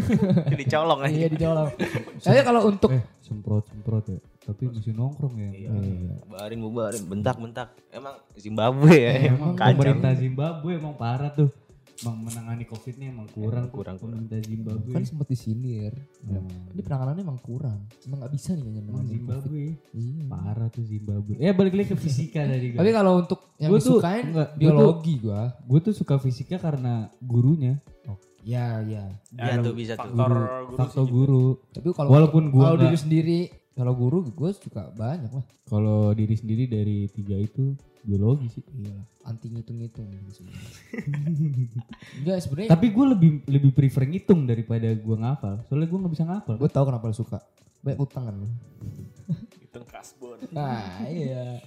Dicolong 0.57 1.05
aja. 1.05 1.13
iya 1.13 1.29
dijawab. 1.29 1.77
Saya 2.17 2.41
kalau 2.41 2.65
untuk 2.65 2.91
Eh 2.97 3.05
semprot-semprot 3.21 4.05
ya. 4.09 4.19
Tapi 4.49 4.63
masih 4.65 4.93
nongkrong 4.93 5.35
ya. 5.37 5.51
Iya. 5.53 5.71
Bubarin, 6.25 6.59
bubarin, 6.59 7.03
bentak-bentak. 7.05 7.69
Emang 7.91 8.17
Zimbabwe 8.35 8.95
ya, 8.97 9.13
emang 9.29 9.53
Emang 9.53 9.53
kacau. 9.55 9.73
pemerintah 9.75 10.13
Zimbabwe 10.15 10.71
emang 10.75 10.95
parah 10.95 11.29
tuh. 11.31 11.53
Emang 11.99 12.15
menangani 12.23 12.63
covid 12.63 12.95
nya 12.95 13.11
emang 13.11 13.27
kurang, 13.27 13.69
kurang, 13.69 13.99
kurang, 13.99 14.23
pemerintah 14.23 14.39
Zimbabwe. 14.41 14.89
kan 14.89 15.03
sempat 15.03 15.27
disindir. 15.27 15.93
Hmm. 16.23 16.47
Ini 16.71 16.81
penanganannya 16.81 17.21
emang 17.21 17.41
kurang. 17.41 17.91
Emang 18.01 18.23
nggak 18.23 18.33
bisa 18.33 18.55
nih 18.55 18.63
kayaknya 18.63 18.83
Emang 18.87 19.05
Zimbabwe 19.05 19.63
COVID. 19.67 19.99
Iya. 19.99 20.25
parah 20.31 20.69
tuh 20.71 20.85
Zimbabwe. 20.87 21.35
Ya 21.37 21.51
balik 21.53 21.75
lagi 21.75 21.89
ke 21.91 21.97
fisika 21.99 22.41
tadi 22.41 22.67
gue. 22.71 22.79
Tapi 22.79 22.91
kalau 22.95 23.13
untuk 23.19 23.41
yang 23.57 23.69
Gua 23.69 23.79
tuh- 23.79 23.99
disukain 23.99 24.25
enggak, 24.25 24.49
gua 24.49 24.57
biologi 24.57 25.15
gua. 25.19 25.43
gue 25.61 25.79
tuh 25.83 25.93
suka 25.93 26.15
fisika 26.17 26.57
karena 26.57 26.95
gurunya. 27.21 27.83
Ya, 28.41 28.81
ya. 28.81 29.05
Bisa 29.29 29.55
tuh, 29.61 29.75
bisa 29.75 29.93
tuh. 29.93 30.09
Faktor 30.09 30.31
Guru, 30.31 30.47
guru 30.65 30.77
faktor 30.79 31.05
guru. 31.05 31.47
Tapi 31.69 31.87
kalau 31.93 32.09
Walaupun 32.09 32.43
gua 32.49 32.63
kalau 32.65 32.79
diri 32.81 32.97
sendiri, 32.97 33.39
kalau 33.79 33.95
guru 33.95 34.27
gue 34.27 34.51
suka 34.59 34.91
banyak 34.99 35.31
lah. 35.31 35.45
Kalau 35.71 36.11
diri 36.11 36.35
sendiri 36.35 36.67
dari 36.67 37.07
tiga 37.15 37.39
itu 37.39 37.79
biologi 38.03 38.51
sih. 38.51 38.65
Iya 38.75 38.91
lah. 38.91 39.07
Anti 39.31 39.55
ngitung-ngitung 39.55 40.11
gitu. 40.11 40.43
Enggak 42.19 42.43
sebenarnya. 42.43 42.75
Tapi 42.75 42.87
gue 42.91 43.07
lebih 43.07 43.31
lebih 43.47 43.71
prefer 43.71 44.11
ngitung 44.11 44.51
daripada 44.51 44.91
gue 44.91 45.17
ngafal. 45.23 45.63
Soalnya 45.71 45.87
gue 45.87 45.99
nggak 46.03 46.15
bisa 46.19 46.27
ngafal. 46.27 46.59
gue 46.59 46.71
tahu 46.75 46.85
kenapa 46.91 47.07
lu 47.07 47.15
suka. 47.15 47.39
Banyak 47.87 47.99
utang 48.03 48.25
kan. 48.27 48.35
Hitung 49.63 49.87
kasbon. 49.87 50.43
Nah 50.51 51.07
iya. 51.07 51.63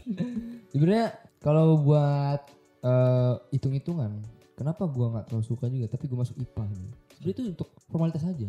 Sebenarnya 0.67 1.15
kalau 1.39 1.79
buat 1.79 2.43
eh, 2.83 3.33
hitung-hitungan, 3.55 4.19
kenapa 4.59 4.83
gua 4.85 5.15
nggak 5.15 5.25
terlalu 5.31 5.45
suka 5.45 5.65
juga, 5.71 5.87
tapi 5.89 6.05
gua 6.11 6.27
masuk 6.27 6.37
IPA. 6.37 6.63
gitu. 6.75 6.97
Sebenarnya 7.21 7.37
itu 7.37 7.43
untuk 7.53 7.69
formalitas 7.85 8.23
aja. 8.25 8.47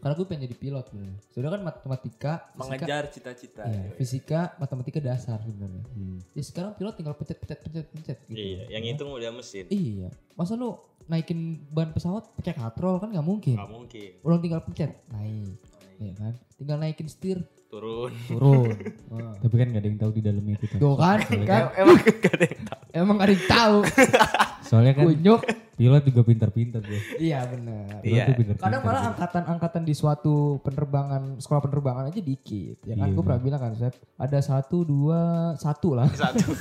Karena 0.00 0.12
gue 0.12 0.24
pengen 0.24 0.42
jadi 0.44 0.56
pilot 0.56 0.84
sebenarnya. 0.86 1.18
Sebenarnya 1.28 1.52
kan 1.52 1.62
matematika, 1.62 2.32
fisika, 2.46 2.60
Mengejar 2.62 3.02
cita-cita. 3.08 3.62
iya, 3.64 3.88
fisika, 3.94 4.40
matematika 4.56 4.98
dasar 4.98 5.40
sebenarnya. 5.40 5.84
Hmm. 5.90 6.20
Ya 6.32 6.40
sekarang 6.40 6.72
pilot 6.72 6.94
tinggal 6.94 7.14
pencet, 7.16 7.36
pencet, 7.36 7.58
pencet, 7.60 7.86
pencet 7.90 8.18
gitu. 8.26 8.36
Iya, 8.36 8.62
yang 8.70 8.84
itu 8.86 9.00
udah 9.00 9.30
mesin. 9.30 9.64
Iya. 9.68 10.08
Masa 10.34 10.56
lu 10.56 10.76
naikin 11.04 11.40
ban 11.66 11.90
pesawat 11.90 12.32
pakai 12.34 12.52
katrol 12.54 12.96
kan 12.96 13.12
nggak 13.12 13.24
mungkin. 13.24 13.56
Gak 13.56 13.68
mungkin. 13.68 14.10
Orang 14.20 14.40
tinggal 14.40 14.60
pencet, 14.60 14.92
naik. 15.08 15.56
Iya 15.96 16.12
kan? 16.16 16.32
Tinggal 16.56 16.76
naikin 16.76 17.08
setir, 17.08 17.38
Turun. 17.68 18.10
turun. 18.26 18.72
Tapi 19.44 19.54
kan 19.54 19.66
gak 19.68 19.78
ada 19.78 19.88
yang 19.88 20.00
tahu 20.00 20.10
di 20.10 20.22
dalamnya 20.24 20.54
itu 20.56 20.66
kan. 20.66 20.78
Tuh 20.80 20.96
kan, 20.96 21.18
kan 21.44 21.62
Emang 21.76 21.96
gak 22.00 22.34
ada 22.34 22.44
yang 22.48 22.64
tahu. 22.64 22.82
emang 22.90 23.14
gak 23.14 23.26
ada 23.28 23.34
yang 23.36 23.46
tahu. 23.46 23.76
Soalnya 24.70 24.94
kan 24.94 25.02
Kunyuk. 25.04 25.42
pilot 25.74 26.02
juga 26.06 26.20
pintar-pintar 26.22 26.78
gue. 26.80 27.00
Iya 27.18 27.42
benar. 27.44 28.06
Iya. 28.06 28.30
Kadang 28.54 28.82
malah 28.84 29.02
angkatan-angkatan 29.10 29.82
di 29.82 29.92
suatu 29.92 30.62
penerbangan 30.62 31.36
sekolah 31.36 31.58
penerbangan 31.60 32.04
aja 32.06 32.22
dikit. 32.22 32.78
Ya 32.86 32.94
kan 32.94 33.10
Iya. 33.10 33.14
gue 33.16 33.22
pernah 33.24 33.40
bilang 33.40 33.60
kan, 33.60 33.72
Sep, 33.74 33.98
ada 34.14 34.38
satu 34.38 34.84
dua 34.84 35.20
satu 35.56 35.98
lah. 35.98 36.06
Satu. 36.14 36.54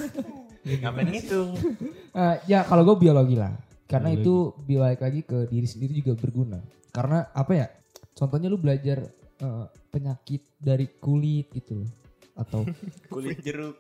Ngapain 0.66 1.06
ngitung? 1.14 1.54
Eh, 2.10 2.36
ya 2.48 2.66
kalau 2.66 2.82
gue 2.84 2.98
biologi 3.00 3.38
lah, 3.38 3.54
karena 3.86 4.10
Biologi. 4.10 4.26
itu 4.26 4.36
balik 4.74 5.00
lagi 5.00 5.22
ke 5.22 5.38
diri 5.46 5.68
sendiri 5.68 5.94
juga 5.96 6.18
berguna. 6.18 6.58
Karena 6.90 7.30
apa 7.30 7.52
ya? 7.54 7.68
Contohnya 8.12 8.50
lu 8.50 8.58
belajar 8.58 9.06
eh, 9.38 9.66
penyakit 9.88 10.58
dari 10.58 10.98
kulit 10.98 11.54
gitu 11.54 11.78
loh. 11.78 11.90
Atau 12.34 12.64
Kulit 13.14 13.38
jeruk. 13.40 13.78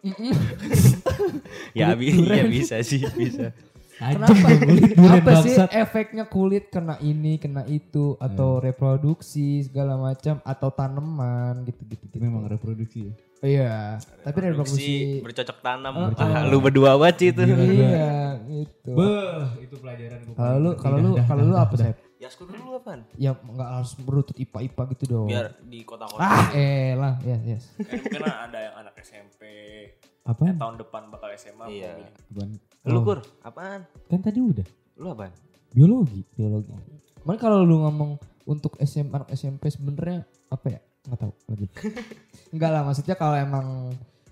ya, 1.71 1.95
bi 1.95 2.11
ya 2.11 2.43
bisa 2.45 2.79
sih, 2.81 3.01
bisa. 3.09 3.55
Kenapa 3.99 4.47
kulit 4.95 5.21
apa 5.21 5.31
sih 5.39 5.53
efeknya 5.69 6.23
kulit 6.25 6.63
kena 6.67 6.95
ini 6.99 7.35
kena 7.35 7.63
itu 7.63 8.15
atau 8.15 8.57
Iya. 8.57 8.63
reproduksi 8.65 9.61
segala 9.61 9.93
macam 9.95 10.39
atau 10.41 10.69
tanaman 10.69 11.63
gitu 11.63 11.81
gitu. 11.85 12.15
Memang 12.17 12.47
reproduksi 12.47 13.11
ya. 13.11 13.13
Iya, 13.39 13.75
tapi 14.19 14.35
Produksi 14.43 14.51
reproduksi 14.51 15.23
bercocok 15.23 15.57
tanam. 15.59 15.93
Oh, 15.95 16.07
Ah, 16.11 16.43
oh. 16.43 16.51
lu 16.51 16.57
berdua 16.59 16.95
banget 16.95 17.15
sih 17.15 17.27
itu. 17.31 17.41
Gila, 17.41 17.55
gua. 17.55 17.71
iya 17.71 18.11
gitu. 18.51 18.91
Beuh, 18.91 19.43
itu 19.59 19.75
pelajaran 19.79 20.19
gue. 20.21 20.35
Kalau 20.35 20.57
lu 20.57 20.69
kalau 20.75 20.97
lu 20.99 21.11
kalau 21.23 21.43
lu 21.47 21.55
apa 21.55 21.75
sih? 21.75 21.93
Yaskul 22.19 22.51
dulu 22.51 22.75
apaan? 22.75 23.07
Ya 23.15 23.31
nggak 23.31 23.69
harus 23.79 23.95
berutut 23.95 24.35
IPA-IPA 24.35 24.83
gitu 24.91 25.03
dong. 25.07 25.27
Biar 25.31 25.55
di 25.63 25.87
kota-kota. 25.87 26.19
Ah, 26.19 26.51
elah, 26.51 27.15
yes, 27.23 27.39
yes. 27.47 27.63
Kan 27.79 27.95
mungkin 27.95 28.23
ada 28.27 28.59
yang 28.59 28.75
anak 28.75 28.93
SMP 28.99 29.41
Apaan? 30.29 30.55
tahun 30.61 30.75
depan 30.77 31.01
bakal 31.09 31.29
SMA. 31.33 31.65
Iya. 31.73 32.05
Apaan? 32.29 32.49
Lu 32.85 33.01
Oh, 33.01 33.03
kur, 33.03 33.19
apaan? 33.41 33.81
Kan 34.05 34.21
tadi 34.21 34.39
udah. 34.39 34.67
Lu 35.01 35.09
apaan? 35.09 35.33
Biologi. 35.73 36.21
Biologi. 36.37 36.69
Cuman 37.25 37.37
kalau 37.41 37.65
lu 37.65 37.81
ngomong 37.81 38.21
untuk 38.45 38.77
SM, 38.77 39.09
anak 39.09 39.29
SMP 39.33 39.73
sebenarnya 39.73 40.25
apa 40.49 40.67
ya? 40.69 40.79
Nggak 41.09 41.19
tahu. 41.19 41.33
Lanjut. 41.49 41.69
Enggak 42.53 42.69
lah, 42.73 42.81
maksudnya 42.85 43.15
kalau 43.17 43.35
emang 43.37 43.67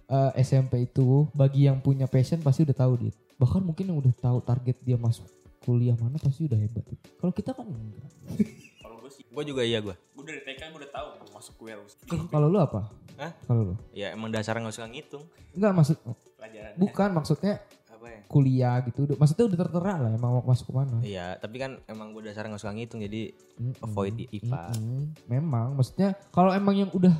eh, 0.07 0.31
SMP 0.41 0.85
itu 0.85 1.25
bagi 1.33 1.65
yang 1.65 1.81
punya 1.81 2.05
passion 2.05 2.41
pasti 2.45 2.61
udah 2.61 2.77
tahu 2.77 2.93
dia. 3.01 3.13
Bahkan 3.37 3.61
mungkin 3.61 3.89
yang 3.89 3.97
udah 3.97 4.13
tahu 4.17 4.37
target 4.41 4.77
dia 4.81 4.97
masuk 4.97 5.25
kuliah 5.61 5.97
mana 5.99 6.15
pasti 6.21 6.47
udah 6.47 6.57
hebat. 6.57 6.85
Kalau 7.19 7.33
kita 7.33 7.51
kan 7.57 7.65
enggak. 7.67 8.07
Gue 9.07 9.13
sih, 9.13 9.23
Gue 9.25 9.43
juga 9.45 9.63
iya 9.63 9.79
gue. 9.79 9.95
gue 9.95 10.23
dari 10.25 10.43
TK 10.43 10.67
gue 10.67 10.79
udah 10.83 10.91
tahu 10.91 11.07
mau 11.17 11.29
masuk 11.33 11.55
gue 11.57 11.71
harus 11.71 11.95
Kalau 12.27 12.47
lu 12.47 12.59
apa? 12.59 12.91
Hah? 13.15 13.31
Kalau 13.41 13.61
lu? 13.63 13.75
Ya 13.91 14.11
emang 14.11 14.27
dasarnya 14.27 14.61
gak 14.61 14.75
usah 14.75 14.85
ngitung. 14.85 15.23
Enggak 15.53 15.71
maksud 15.73 15.97
pelajaran. 16.35 16.71
bukan 16.75 17.09
maksudnya 17.13 17.53
Apa 17.87 18.05
ya? 18.05 18.19
kuliah 18.27 18.75
gitu. 18.83 18.99
Udah- 19.05 19.17
Maksudnya 19.17 19.45
udah 19.47 19.57
tertera 19.57 19.93
lah 19.97 20.11
emang 20.11 20.31
mau 20.33 20.43
masuk 20.43 20.67
ke 20.67 20.73
mana. 20.75 20.97
Iya, 20.99 21.25
tapi 21.35 21.55
kan 21.55 21.79
emang 21.85 22.11
gue 22.11 22.21
dasarnya 22.21 22.51
gak 22.51 22.61
suka 22.61 22.75
ngitung 22.75 22.99
jadi 22.99 23.31
Mm-mm. 23.55 23.79
avoid 23.81 24.13
di 24.13 24.25
IPA. 24.29 24.75
Mm-mm. 24.75 25.01
Memang, 25.25 25.67
maksudnya 25.73 26.19
kalau 26.29 26.51
emang 26.51 26.75
yang 26.75 26.91
udah 26.91 27.15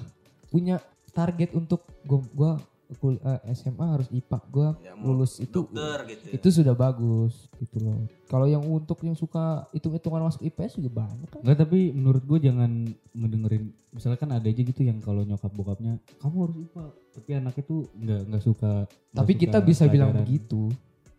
punya 0.46 0.84
target 1.10 1.50
untuk 1.52 1.88
gua, 2.04 2.20
gua 2.30 2.52
kul- 2.96 3.20
eh, 3.20 3.40
SMA 3.52 3.88
harus 3.90 4.08
IPA, 4.08 4.40
gua 4.48 4.70
Ya, 4.80 4.96
lulus 4.96 5.38
itu 5.38 5.52
Dokter 5.52 6.08
gitu. 6.08 6.24
itu 6.32 6.48
sudah 6.54 6.72
bagus 6.72 7.52
gitu 7.56 7.78
loh. 7.80 8.08
Kalau 8.26 8.44
yang 8.44 8.64
untuk 8.64 9.00
yang 9.02 9.14
suka 9.14 9.68
hitung-hitungan 9.72 10.24
masuk 10.24 10.42
IPS 10.42 10.78
juga 10.78 11.04
banyak 11.04 11.28
kan. 11.28 11.40
Enggak 11.44 11.64
tapi 11.64 11.92
menurut 11.92 12.24
gue 12.24 12.40
jangan 12.42 12.72
ngedengerin 13.12 13.64
misalnya 13.90 14.16
kan 14.16 14.30
ada 14.32 14.46
aja 14.46 14.62
gitu 14.62 14.82
yang 14.82 15.00
kalau 15.00 15.24
nyokap 15.24 15.50
bokapnya 15.50 15.98
kamu 16.18 16.36
harus 16.44 16.58
IPA 16.62 16.86
tapi 17.12 17.30
anaknya 17.34 17.64
tuh 17.66 17.80
nggak 17.94 18.22
nggak 18.30 18.44
suka 18.44 18.72
Tapi 19.10 19.32
suka 19.34 19.42
kita 19.42 19.58
bisa 19.60 19.84
bilang 19.88 20.12
begitu. 20.14 20.70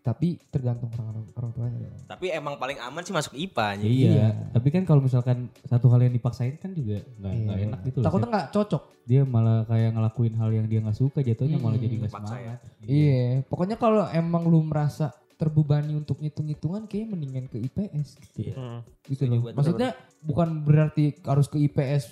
Tapi 0.09 0.41
tergantung 0.49 0.89
orang 0.91 1.29
orang 1.31 1.51
tuanya. 1.53 1.79
dong. 1.85 2.01
Tapi 2.09 2.27
emang 2.33 2.57
paling 2.57 2.81
aman 2.81 3.05
sih 3.05 3.13
masuk 3.13 3.37
IPA 3.37 3.65
aja. 3.69 3.85
Iya, 3.85 4.09
Iya. 4.09 4.29
tapi 4.51 4.69
kan 4.71 4.83
kalau 4.83 5.01
misalkan 5.01 5.37
satu 5.63 5.87
hal 5.89 6.01
yang 6.01 6.11
dipaksain 6.11 6.57
kan 6.57 6.73
juga 6.73 7.05
nggak 7.21 7.33
Iya. 7.35 7.55
enak 7.69 7.81
gitu 7.85 7.97
loh. 8.01 8.07
Takutnya 8.09 8.29
nggak 8.31 8.49
cocok. 8.51 8.83
Dia 9.05 9.23
malah 9.23 9.65
kayak 9.65 9.91
ngelakuin 9.93 10.35
hal 10.35 10.51
yang 10.51 10.65
dia 10.65 10.81
nggak 10.81 10.97
suka 10.97 11.21
jatuhnya 11.21 11.57
malah 11.57 11.77
Hmm. 11.77 11.85
jadi 11.85 11.95
nggak 11.99 12.11
Dipaksa 12.11 12.29
semangat. 12.31 12.59
Iya, 12.81 13.25
pokoknya 13.45 13.77
kalau 13.77 14.05
emang 14.09 14.43
lu 14.45 14.61
merasa 14.63 15.07
terbebani 15.37 15.95
untuk 15.95 16.19
ngitung-hitungan 16.19 16.85
kayak 16.85 17.07
mendingan 17.07 17.47
ke 17.47 17.61
IPS 17.61 18.09
gitu. 18.19 18.39
Iya. 18.43 18.55
Hmm. 18.55 18.81
gitu 19.05 19.23
loh. 19.25 19.53
Maksudnya 19.53 19.93
bukan 20.21 20.49
berarti 20.63 21.05
harus 21.23 21.47
ke 21.47 21.59
IPS 21.59 22.11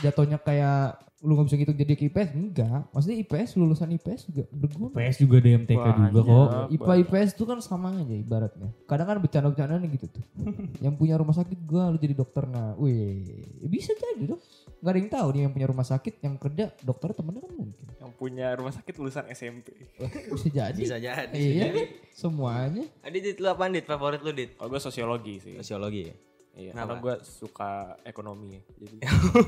jatuhnya 0.00 0.38
kayak 0.38 0.98
lu 1.18 1.34
nggak 1.34 1.46
bisa 1.50 1.56
ngitung 1.58 1.78
jadi 1.82 1.92
ke 1.98 2.04
IPS 2.14 2.30
enggak. 2.30 2.80
Maksudnya 2.94 3.18
IPS 3.26 3.50
lulusan 3.58 3.90
IPS 3.98 4.20
juga 4.30 4.42
berguna. 4.54 4.94
PS 4.94 5.16
juga 5.18 5.36
DMTK 5.42 5.74
juga 5.82 6.20
Banyak. 6.22 6.30
kok. 6.30 6.48
IPA 6.78 6.92
IPS 7.02 7.30
itu 7.34 7.44
kan 7.44 7.58
sama 7.58 7.90
aja 7.90 8.14
ibaratnya. 8.14 8.70
Kadang 8.86 9.06
kan 9.10 9.18
bercanda-bercandaan 9.18 9.82
gitu 9.90 10.06
tuh. 10.14 10.24
yang 10.84 10.94
punya 10.94 11.18
rumah 11.18 11.34
sakit 11.34 11.58
gua 11.66 11.90
lu 11.90 11.98
jadi 11.98 12.14
dokter 12.14 12.46
nah. 12.46 12.78
Wih, 12.78 13.26
bisa 13.66 13.98
jadi 13.98 14.30
dong. 14.30 14.42
Gak 14.78 14.94
ada 14.94 14.98
yang 15.02 15.10
tahu 15.10 15.28
nih 15.34 15.40
yang 15.42 15.52
punya 15.58 15.66
rumah 15.66 15.86
sakit 15.90 16.14
yang 16.22 16.34
kerja 16.38 16.70
dokter 16.86 17.10
temennya 17.10 17.42
kan 17.42 17.50
mungkin. 17.50 17.86
Yang 17.98 18.12
punya 18.14 18.46
rumah 18.54 18.70
sakit 18.70 18.94
lulusan 18.94 19.26
SMP. 19.34 19.74
Bisa 20.38 20.48
jadi. 20.54 20.78
Bisa 20.78 20.96
jadi. 21.02 21.34
Iya 21.34 21.66
kan? 21.74 21.86
Semuanya. 22.14 22.84
Adit, 23.02 23.22
Dit, 23.26 23.36
lu 23.42 23.50
apaan 23.50 23.74
Dit? 23.74 23.90
Favorit 23.90 24.22
lu 24.22 24.30
Dit? 24.30 24.54
Kalau 24.54 24.70
gue 24.70 24.78
sosiologi 24.78 25.42
sih. 25.42 25.58
Sosiologi 25.58 26.14
ya? 26.14 26.14
Iya, 26.58 26.74
Kenapa? 26.74 26.98
karena 26.98 27.02
gue 27.06 27.14
suka 27.22 27.72
ekonomi. 28.02 28.58
Jadi 28.82 28.96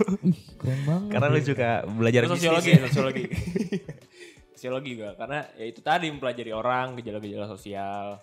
keren 0.63 0.81
banget. 0.87 1.11
Karena 1.11 1.27
lu 1.27 1.41
suka 1.43 1.71
belajar 1.91 2.21
bisnis 2.31 2.39
sosiologi, 2.39 2.71
ya? 2.71 2.81
sosiologi. 2.87 3.25
sosiologi 4.55 4.91
gue 4.95 5.11
karena 5.19 5.39
ya 5.59 5.65
itu 5.67 5.81
tadi 5.83 6.07
mempelajari 6.07 6.53
orang, 6.55 6.95
gejala-gejala 7.03 7.51
sosial, 7.51 8.23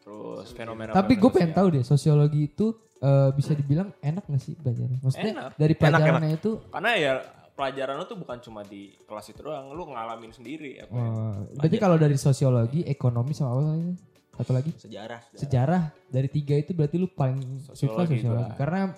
terus 0.00 0.48
fenomena. 0.56 0.96
Tapi 0.96 1.20
gue 1.20 1.30
pengen 1.34 1.52
tahu 1.52 1.66
deh 1.76 1.84
sosiologi 1.84 2.48
itu 2.48 2.72
eh, 3.04 3.30
bisa 3.36 3.52
dibilang 3.52 3.92
enak 4.00 4.24
gak 4.24 4.40
sih 4.40 4.56
belajarnya? 4.56 4.98
Maksudnya 5.04 5.32
Enak. 5.36 5.50
dari 5.60 5.74
pelajarannya 5.76 6.32
itu 6.40 6.50
Karena 6.72 6.90
ya 6.96 7.12
pelajaran 7.54 7.94
lu 8.00 8.04
tuh 8.08 8.18
bukan 8.18 8.38
cuma 8.40 8.60
di 8.64 8.90
kelas 9.04 9.30
itu 9.30 9.40
doang, 9.44 9.70
lu 9.76 9.84
ngalamin 9.92 10.32
sendiri 10.32 10.80
apa 10.80 10.90
yang 10.90 11.12
eh, 11.12 11.36
berarti 11.60 11.76
kalau 11.76 11.96
dari 12.00 12.16
sosiologi, 12.16 12.80
ekonomi 12.88 13.36
sama 13.36 13.52
apa 13.52 13.62
lagi? 13.68 14.13
Satu 14.34 14.50
lagi 14.50 14.70
Sejarah. 14.74 15.20
sejarah 15.30 15.82
dari 16.06 16.26
tiga 16.26 16.54
itu 16.54 16.70
berarti 16.70 16.96
lu 16.96 17.06
paling 17.06 17.38
suka 17.64 18.02
Sosiologi 18.04 18.26
karena 18.52 18.90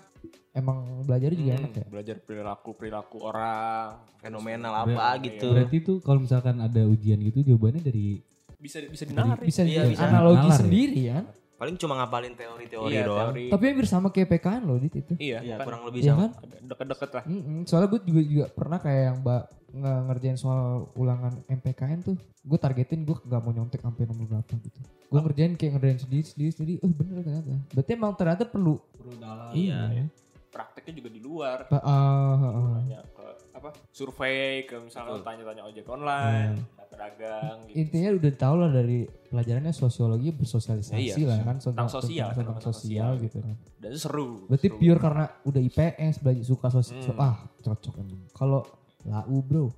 emang 0.50 0.78
belajar 1.04 1.30
juga 1.30 1.52
Hmm, 1.52 1.60
enak 1.60 1.72
ya. 1.74 1.84
belajar 1.86 2.16
perilaku 2.18 2.70
perilaku 2.72 3.16
orang 3.20 4.00
Fenomenal 4.16 4.72
apa 4.74 4.90
Iya. 5.14 5.22
gitu. 5.22 5.48
Berarti 5.50 5.76
tuh 5.80 5.96
kalau 6.00 6.18
misalkan 6.18 6.56
ada 6.58 6.82
ujian 6.82 7.20
gitu 7.20 7.44
jawabannya 7.44 7.82
dari 7.82 8.24
bisa 8.56 8.80
bisa 8.82 9.04
dinarik 9.04 9.44
Bisa 9.44 9.62
Iya, 9.62 9.84
bisa. 9.86 10.02
analogi 10.02 10.40
Nalar 10.42 10.50
ya? 10.50 10.58
sendiri 10.58 11.00
ya. 11.06 11.18
Paling 11.56 11.76
cuma 11.76 11.96
ngapalin 11.96 12.32
teori-teori 12.32 12.88
iya, 12.90 13.04
doang. 13.04 13.32
teori. 13.32 13.48
Tapi 13.48 13.64
hampir 13.66 13.86
sama 13.86 14.08
kayak 14.10 14.28
PKN 14.30 14.62
loh 14.62 14.76
dit 14.76 14.92
itu. 14.94 15.14
iya, 15.16 15.40
Iya, 15.40 15.56
kan 15.56 15.64
kurang 15.64 15.82
lebih 15.84 16.00
Iya 16.00 16.10
sama. 16.10 16.20
kan? 16.22 16.30
deket-deket 16.62 17.10
lah 17.12 17.24
Mm-mm. 17.24 17.58
Soalnya 17.62 17.88
gue 17.88 18.00
juga 18.02 18.22
juga 18.22 18.44
pernah 18.50 18.78
kayak 18.78 19.02
yang 19.02 19.16
mbak 19.20 19.42
ngerjain 19.82 20.38
soal 20.38 20.88
ulangan 20.96 21.44
MPKN 21.46 22.00
tuh, 22.00 22.16
gue 22.16 22.58
targetin 22.58 23.04
gue 23.04 23.16
gak 23.16 23.42
mau 23.42 23.52
nyontek 23.52 23.84
sampai 23.84 24.08
nomor 24.08 24.26
berapa 24.26 24.52
gitu. 24.60 24.80
Gue 25.06 25.20
ngerjain 25.20 25.52
kayak 25.54 25.72
ngerjain 25.76 26.00
sendiri 26.02 26.24
sendiri 26.24 26.50
sendiri. 26.52 26.78
Oh 26.80 26.90
bener 26.90 27.20
ternyata. 27.22 27.52
Berarti 27.74 27.90
emang 27.92 28.12
ternyata 28.16 28.44
perlu. 28.46 28.76
Iya. 29.52 30.08
prakteknya 30.50 31.04
juga 31.04 31.10
di 31.12 31.20
luar 31.20 31.68
ah, 31.68 31.76
ah, 31.76 32.32
ah. 32.48 32.80
tanya 32.80 33.04
ke 33.04 33.26
apa 33.52 33.76
survei 33.92 34.64
ke 34.64 34.80
misalnya 34.80 35.20
tanya-tanya 35.20 35.68
ojek 35.68 35.84
online 35.84 36.64
pedagang 36.88 37.56
gitu 37.68 37.76
Intinya 37.76 38.10
udah 38.16 38.32
tau 38.32 38.54
lah 38.56 38.70
dari 38.72 39.04
pelajarannya 39.04 39.74
sosiologi 39.76 40.32
bersosialisasi 40.32 40.96
Iya, 40.96 41.28
lah 41.28 41.38
kan 41.44 41.56
tentang 41.60 41.88
sosial, 41.92 42.32
tentang, 42.32 42.56
sosial 42.64 43.12
sosial. 43.12 43.24
gitu 43.28 43.38
kan. 43.44 43.54
dan 43.76 43.92
seru 44.00 44.48
Berarti 44.48 44.68
seru. 44.72 44.78
pure 44.80 44.98
karena 44.98 45.24
udah 45.44 45.60
IPS 45.60 46.14
belajar 46.24 46.44
suka 46.48 46.68
sosial. 46.72 47.04
Hmm. 47.04 47.20
Ah 47.20 47.36
cocok 47.60 47.94
emang. 48.00 48.20
Kalau 48.32 48.60
lau 49.06 49.38
bro, 49.38 49.70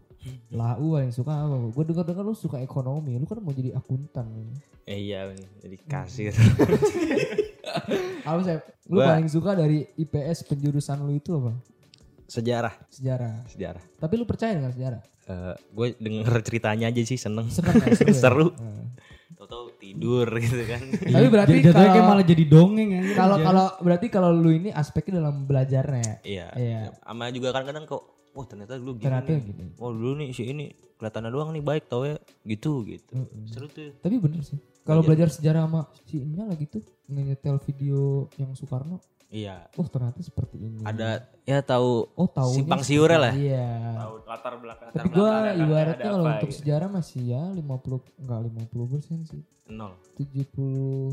lau 0.51 0.87
paling 0.91 1.13
suka 1.13 1.33
apa? 1.39 1.55
Gue 1.69 1.85
dengar 1.85 2.03
dengar 2.03 2.25
lu 2.25 2.33
suka 2.33 2.59
ekonomi, 2.59 3.15
lu 3.15 3.25
kan 3.25 3.39
mau 3.39 3.53
jadi 3.53 3.73
akuntan. 3.73 4.57
Eh, 4.83 4.99
iya, 5.07 5.29
jadi 5.59 5.77
kasir. 5.83 6.33
Apa 8.25 8.41
sih? 8.43 8.57
Lu 8.89 8.97
Gua- 8.97 9.09
paling 9.11 9.29
suka 9.29 9.53
dari 9.53 9.85
IPS 9.95 10.45
penjurusan 10.47 11.01
lu 11.01 11.13
itu 11.15 11.33
apa? 11.35 11.53
Sejarah, 12.25 12.73
Sejarah. 12.89 13.45
sejarah. 13.47 13.83
Tapi 13.95 14.15
lu 14.15 14.25
percaya 14.25 14.53
dengan 14.53 14.69
sejarah? 14.69 15.01
Eh, 15.27 15.55
gue 15.67 15.87
denger 15.99 16.35
ceritanya 16.43 16.89
aja 16.89 17.01
sih 17.03 17.17
seneng. 17.17 17.49
Seneng 17.49 17.77
ya? 17.79 17.93
Seru. 17.97 18.09
ya? 18.09 18.15
Seru. 18.15 18.47
Nah. 18.55 18.85
Tahu-tahu 19.35 19.65
tidur 19.79 20.29
gitu 20.35 20.61
kan. 20.67 20.81
Tapi 20.83 21.27
berarti 21.31 21.57
J- 21.59 21.65
jatuhnya 21.69 21.85
kayak 21.87 21.95
kalau- 21.95 22.09
malah 22.11 22.25
jadi 22.27 22.45
dongeng 22.45 22.89
ya. 22.91 23.03
Kalau 23.15 23.37
kalau 23.39 23.67
berarti 23.79 24.07
kalau 24.09 24.31
lu 24.31 24.51
ini 24.51 24.69
aspeknya 24.69 25.21
dalam 25.21 25.45
belajarnya. 25.45 26.21
Iya. 26.21 26.49
Iya. 26.53 26.81
Sama 27.01 27.29
juga 27.31 27.49
kadang-kadang 27.51 27.85
kok, 27.87 28.18
oh 28.39 28.47
ternyata 28.47 28.79
dulu 28.79 28.95
gini. 28.95 29.11
Ternyata 29.11 29.31
gini. 29.43 29.65
Oh 29.83 29.91
dulu 29.91 30.23
nih 30.23 30.31
si 30.31 30.47
ini 30.47 30.71
kelihatannya 30.95 31.31
doang 31.35 31.51
nih 31.51 31.65
baik 31.67 31.91
tau 31.91 32.07
ya 32.07 32.15
gitu 32.47 32.87
gitu. 32.87 33.19
Mm-mm. 33.19 33.51
Seru 33.51 33.67
tuh. 33.67 33.91
Tapi 33.99 34.17
bener 34.23 34.47
sih. 34.47 34.63
Kalau 34.87 35.03
belajar 35.03 35.29
sejarah 35.29 35.67
sama 35.67 35.91
si 36.07 36.23
Inya 36.23 36.49
lagi 36.49 36.65
tuh 36.65 36.81
ngetel 37.11 37.61
video 37.67 38.31
yang 38.41 38.57
Soekarno, 38.57 39.03
Iya. 39.29 39.69
oh 39.77 39.85
ternyata 39.85 40.25
seperti 40.25 40.57
ini. 40.57 40.81
Ada 40.89 41.29
ya 41.45 41.61
tahu 41.61 42.09
oh 42.17 42.29
tahu 42.29 42.51
simpang 42.57 42.81
siurnya 42.81 43.29
lah. 43.29 43.35
Iya. 43.37 43.69
tahu 44.01 44.15
latar 44.25 44.55
belakang 44.57 44.89
Tapi 44.97 45.09
latar 45.13 45.17
gue 45.17 45.33
ibaratnya 45.69 46.09
kalau 46.09 46.25
apa 46.25 46.33
untuk 46.41 46.51
gitu. 46.51 46.59
sejarah 46.65 46.89
masih 46.89 47.21
ya 47.29 47.43
50 47.53 48.25
enggak 48.25 48.41
50 48.73 48.93
persen 48.93 49.19
sih. 49.29 49.43
nol 49.69 49.93
75 50.17 51.13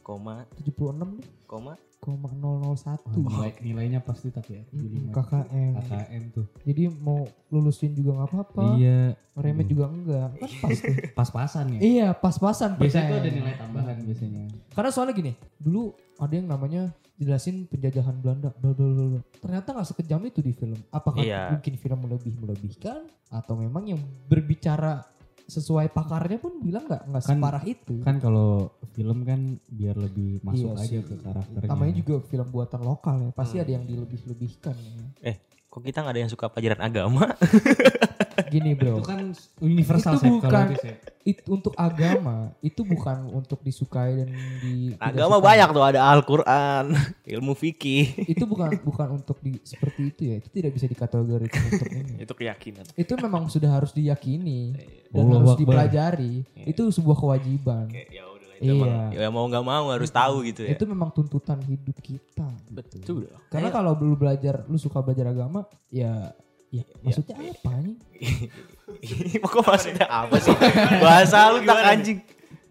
koma 0.00 0.48
76 0.56 1.20
deh. 1.20 1.28
koma 1.44 1.76
Koma 1.98 2.30
001. 2.30 3.10
Nilai, 3.10 3.50
nilainya 3.58 3.98
pasti 3.98 4.30
tapi 4.30 4.54
ya. 4.54 4.62
Mm, 4.70 5.10
75. 5.10 5.18
KKM. 5.18 5.72
KKM 5.82 6.22
tuh. 6.30 6.46
Jadi 6.62 6.82
mau 6.94 7.26
lulusin 7.50 7.90
juga 7.90 8.22
nggak 8.22 8.28
apa-apa. 8.30 8.78
Iya. 8.78 9.18
Remet 9.34 9.66
juga 9.66 9.90
enggak. 9.90 10.30
Kan 10.38 10.50
pas 10.62 10.78
tuh. 10.78 10.94
Pas-pasan 11.18 11.64
ya. 11.74 11.78
iya, 11.82 12.08
pas-pasan. 12.14 12.78
Biasanya 12.78 13.10
tuh 13.10 13.18
ada 13.18 13.30
nilai 13.34 13.54
tambahan 13.58 13.96
biasanya. 14.06 14.46
Karena 14.70 14.90
soalnya 14.94 15.14
gini, 15.18 15.32
dulu 15.58 15.90
ada 16.18 16.34
yang 16.34 16.46
namanya 16.46 16.82
jelasin 17.14 17.64
penjajahan 17.64 18.14
Belanda. 18.16 18.50
Bla, 18.52 18.70
bla, 18.70 18.86
bla, 18.86 19.04
bla. 19.08 19.20
Ternyata 19.34 19.68
nggak 19.70 19.88
sekejam 19.88 20.20
itu 20.24 20.40
di 20.40 20.52
film. 20.52 20.78
Apakah 20.88 21.20
Iya. 21.20 21.50
mungkin 21.52 21.74
film 21.74 21.98
melebih 22.00 22.34
melebihkan 22.36 22.98
atau 23.28 23.54
memang 23.54 23.86
yang 23.86 24.00
berbicara 24.24 25.06
sesuai 25.44 25.88
pakarnya 25.88 26.36
pun 26.36 26.60
bilang 26.60 26.84
nggak 26.84 27.02
nggak 27.04 27.22
Kan- 27.24 27.30
separah 27.34 27.64
itu. 27.64 27.94
Kan 28.00 28.16
kalau 28.18 28.68
film 28.90 29.22
kan 29.22 29.40
biar 29.66 29.96
lebih 29.96 30.36
Iya 30.36 30.44
masuk 30.44 30.70
aja 30.74 30.84
sih. 30.84 31.00
ke 31.00 31.14
karakternya. 31.16 31.68
Namanya 31.68 31.94
juga 31.96 32.14
film 32.22 32.48
buatan 32.48 32.80
lokal 32.82 33.16
ya. 33.18 33.30
Pasti 33.32 33.56
Hmm. 33.56 33.64
ada 33.64 33.70
yang 33.72 33.84
dilebih-lebihkan. 33.84 34.76
Ya. 34.76 35.04
eh 35.24 35.36
kok 35.66 35.80
kita 35.80 36.00
nggak 36.00 36.12
ada 36.12 36.22
yang 36.22 36.28
suka 36.28 36.48
pelajaran 36.48 36.80
agama 36.82 37.24
gini 38.48 38.70
bro. 38.72 38.94
Itu 38.94 39.04
kan 39.04 39.20
universal 39.60 40.12
itu 40.14 40.28
bukan 40.34 40.48
kalau 40.48 40.70
itu, 40.70 40.82
Sep. 40.82 40.96
it- 41.22 41.44
untuk 41.46 41.72
agama 41.74 42.36
itu 42.58 42.80
bukan 42.82 43.28
untuk 43.30 43.60
disukai 43.60 44.16
dan 44.16 44.28
di 44.58 44.96
Agama 44.96 45.36
sukai. 45.36 45.46
banyak 45.48 45.68
tuh 45.70 45.84
ada 45.84 46.00
Al-Qur'an, 46.08 46.84
ilmu 47.34 47.52
fikih. 47.52 48.26
itu 48.26 48.44
bukan 48.44 48.74
bukan 48.80 49.08
untuk 49.14 49.36
di 49.38 49.60
seperti 49.62 50.00
itu 50.08 50.22
ya 50.26 50.34
itu 50.36 50.48
tidak 50.50 50.70
bisa 50.72 50.86
dikategorikan 50.86 51.62
untuk 51.66 51.90
ini 51.90 52.14
Itu 52.18 52.32
keyakinan. 52.32 52.84
itu 52.94 53.12
memang 53.14 53.46
sudah 53.46 53.70
harus 53.70 53.92
diyakini 53.92 54.72
dan 55.06 55.22
Allahu 55.22 55.32
harus 55.38 55.50
Akbar. 55.50 55.60
dipelajari 55.62 56.34
itu 56.64 56.82
sebuah 56.88 57.16
kewajiban 57.16 57.86
Ya 57.92 58.24
udah 58.24 58.36
Iya. 58.58 58.74
emang- 58.74 59.12
ya 59.14 59.28
mau 59.28 59.46
nggak 59.46 59.62
mau 59.62 59.86
harus 59.88 60.10
tahu 60.10 60.42
gitu 60.42 60.62
ya. 60.62 60.74
itu 60.74 60.82
memang 60.84 61.12
tuntutan 61.12 61.62
hidup 61.62 61.94
kita 61.98 62.50
Betul. 62.68 63.30
karena 63.46 63.70
kalau 63.70 63.94
lu 63.94 64.12
belajar 64.12 64.66
lu 64.66 64.74
suka 64.74 64.98
belajar 64.98 65.30
agama 65.30 65.62
ya 65.88 66.34
ya 66.68 66.84
maksudnya 67.00 67.36
apa 67.36 67.72
nih 67.80 67.96
Kok 69.52 69.64
maksudnya 69.64 70.06
apa 70.08 70.36
sih? 70.40 70.54
Bahasa 70.98 71.54
lu 71.54 71.64
tak 71.64 71.80
anjing. 71.84 72.18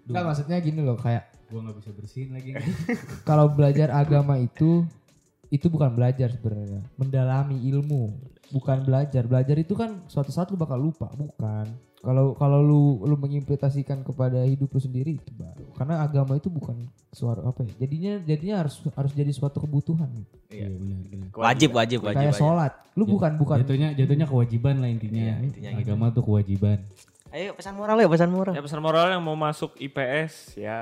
Enggak 0.07 0.23
maksudnya 0.23 0.57
gini 0.60 0.81
loh 0.81 0.97
kayak 0.97 1.29
Gua 1.47 1.63
nggak 1.63 1.77
bisa 1.79 1.91
bersihin 1.95 2.36
lagi. 2.36 2.51
kalau 3.29 3.47
belajar 3.47 3.88
agama 3.95 4.36
itu 4.36 4.83
itu 5.47 5.71
bukan 5.71 5.95
belajar 5.95 6.27
sebenarnya. 6.36 6.83
Mendalami 6.99 7.55
ilmu. 7.71 8.12
Bukan 8.51 8.83
belajar. 8.83 9.23
Belajar 9.23 9.55
itu 9.55 9.71
kan 9.71 10.03
suatu 10.12 10.27
saat 10.27 10.51
lu 10.51 10.60
bakal 10.60 10.75
lupa. 10.75 11.07
Bukan 11.15 11.71
kalau 11.97 12.33
kalau 12.33 12.60
lu 12.60 12.81
lu 13.03 13.15
mengimplementasikan 13.15 14.01
kepada 14.01 14.43
hidup 14.43 14.69
lu 14.69 14.77
sendiri 14.77 15.15
itu 15.15 15.31
baru 15.31 15.65
karena 15.73 15.99
agama 15.99 16.33
itu 16.33 16.47
bukan 16.47 16.77
suara 17.10 17.41
apa 17.41 17.65
ya 17.65 17.73
jadinya 17.79 18.13
jadinya 18.21 18.55
harus 18.62 18.77
harus 18.88 19.12
jadi 19.12 19.29
suatu 19.29 19.57
kebutuhan 19.60 20.07
Iya 20.47 20.69
benar 20.69 20.97
benar. 21.03 21.27
Wajib 21.33 21.69
wajib 21.71 21.99
wajib. 22.01 22.17
kayak 22.21 22.33
sholat 22.33 22.71
lu 22.93 23.03
bukan 23.05 23.36
bukan 23.36 23.62
Jatuhnya 23.62 23.91
jatuhnya 23.93 24.23
kewajiban 24.23 24.77
lah 24.77 24.88
intinya. 24.88 25.19
Iya, 25.19 25.36
intinya 25.41 25.69
gitu. 25.73 25.81
Agama 25.83 26.05
tuh 26.10 26.23
kewajiban. 26.23 26.79
Ayo 27.27 27.51
pesan 27.51 27.75
moral 27.75 27.97
ya 27.97 28.07
pesan 28.07 28.31
moral. 28.31 28.53
Ya 28.53 28.62
pesan 28.62 28.79
moral 28.79 29.12
yang 29.12 29.19
mau 29.19 29.36
masuk 29.36 29.75
IPS 29.75 30.55
ya 30.55 30.79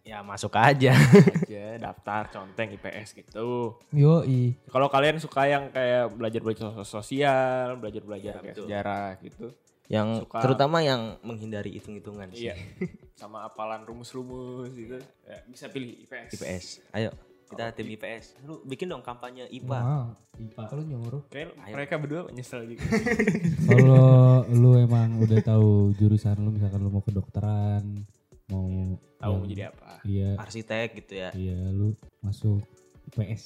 Ya 0.00 0.20
masuk 0.20 0.50
aja. 0.52 0.92
aja 0.92 1.64
daftar 1.78 2.26
conteng 2.28 2.72
IPS 2.72 3.14
gitu. 3.14 3.76
yoi 3.90 4.56
Kalau 4.66 4.88
kalian 4.88 5.16
suka 5.16 5.44
yang 5.44 5.68
kayak 5.68 6.10
belajar-belajar 6.10 6.72
sos- 6.74 6.88
sosial, 6.90 7.76
belajar-belajar 7.76 8.32
Iya, 8.32 8.42
kayak 8.42 8.54
betul. 8.54 8.66
sejarah 8.66 9.08
gitu. 9.20 9.46
Yang 9.90 10.22
Suka. 10.22 10.38
terutama 10.38 10.78
yang 10.86 11.18
menghindari 11.26 11.74
hitung-hitungan 11.74 12.30
sih. 12.30 12.48
Iya. 12.48 12.54
Sama 13.20 13.42
apalan 13.44 13.82
rumus-rumus 13.82 14.70
gitu. 14.72 15.02
Ya, 15.26 15.38
bisa 15.50 15.66
pilih 15.66 16.06
IPS. 16.06 16.38
IPS. 16.38 16.66
Ayo 16.94 17.10
kita 17.50 17.74
tim 17.74 17.88
IPS. 17.90 18.38
Lu 18.46 18.62
bikin 18.62 18.86
dong 18.86 19.02
kampanye 19.02 19.50
IPA. 19.50 19.74
wow 19.82 20.06
IPA. 20.38 20.62
kalau 20.70 20.82
nyuruh 20.86 21.22
Kayak 21.28 21.58
mereka 21.68 21.94
berdua 21.98 22.30
nyesel 22.32 22.64
juga. 22.64 22.86
Kalau 23.68 24.46
lu 24.48 24.78
emang 24.80 25.20
udah 25.20 25.36
tahu 25.44 25.92
jurusan 25.98 26.38
lu 26.40 26.54
misalkan 26.54 26.80
lu 26.80 26.88
mau 26.88 27.04
kedokteran, 27.04 28.06
mau 28.48 28.96
Tahu 29.20 29.34
mau 29.36 29.44
jadi 29.44 29.68
apa. 29.68 30.00
Iya, 30.00 30.40
Arsitek 30.40 30.96
gitu 31.04 31.12
ya. 31.12 31.28
iya 31.36 31.60
lu 31.68 31.92
masuk 32.24 32.64
IPS. 33.10 33.42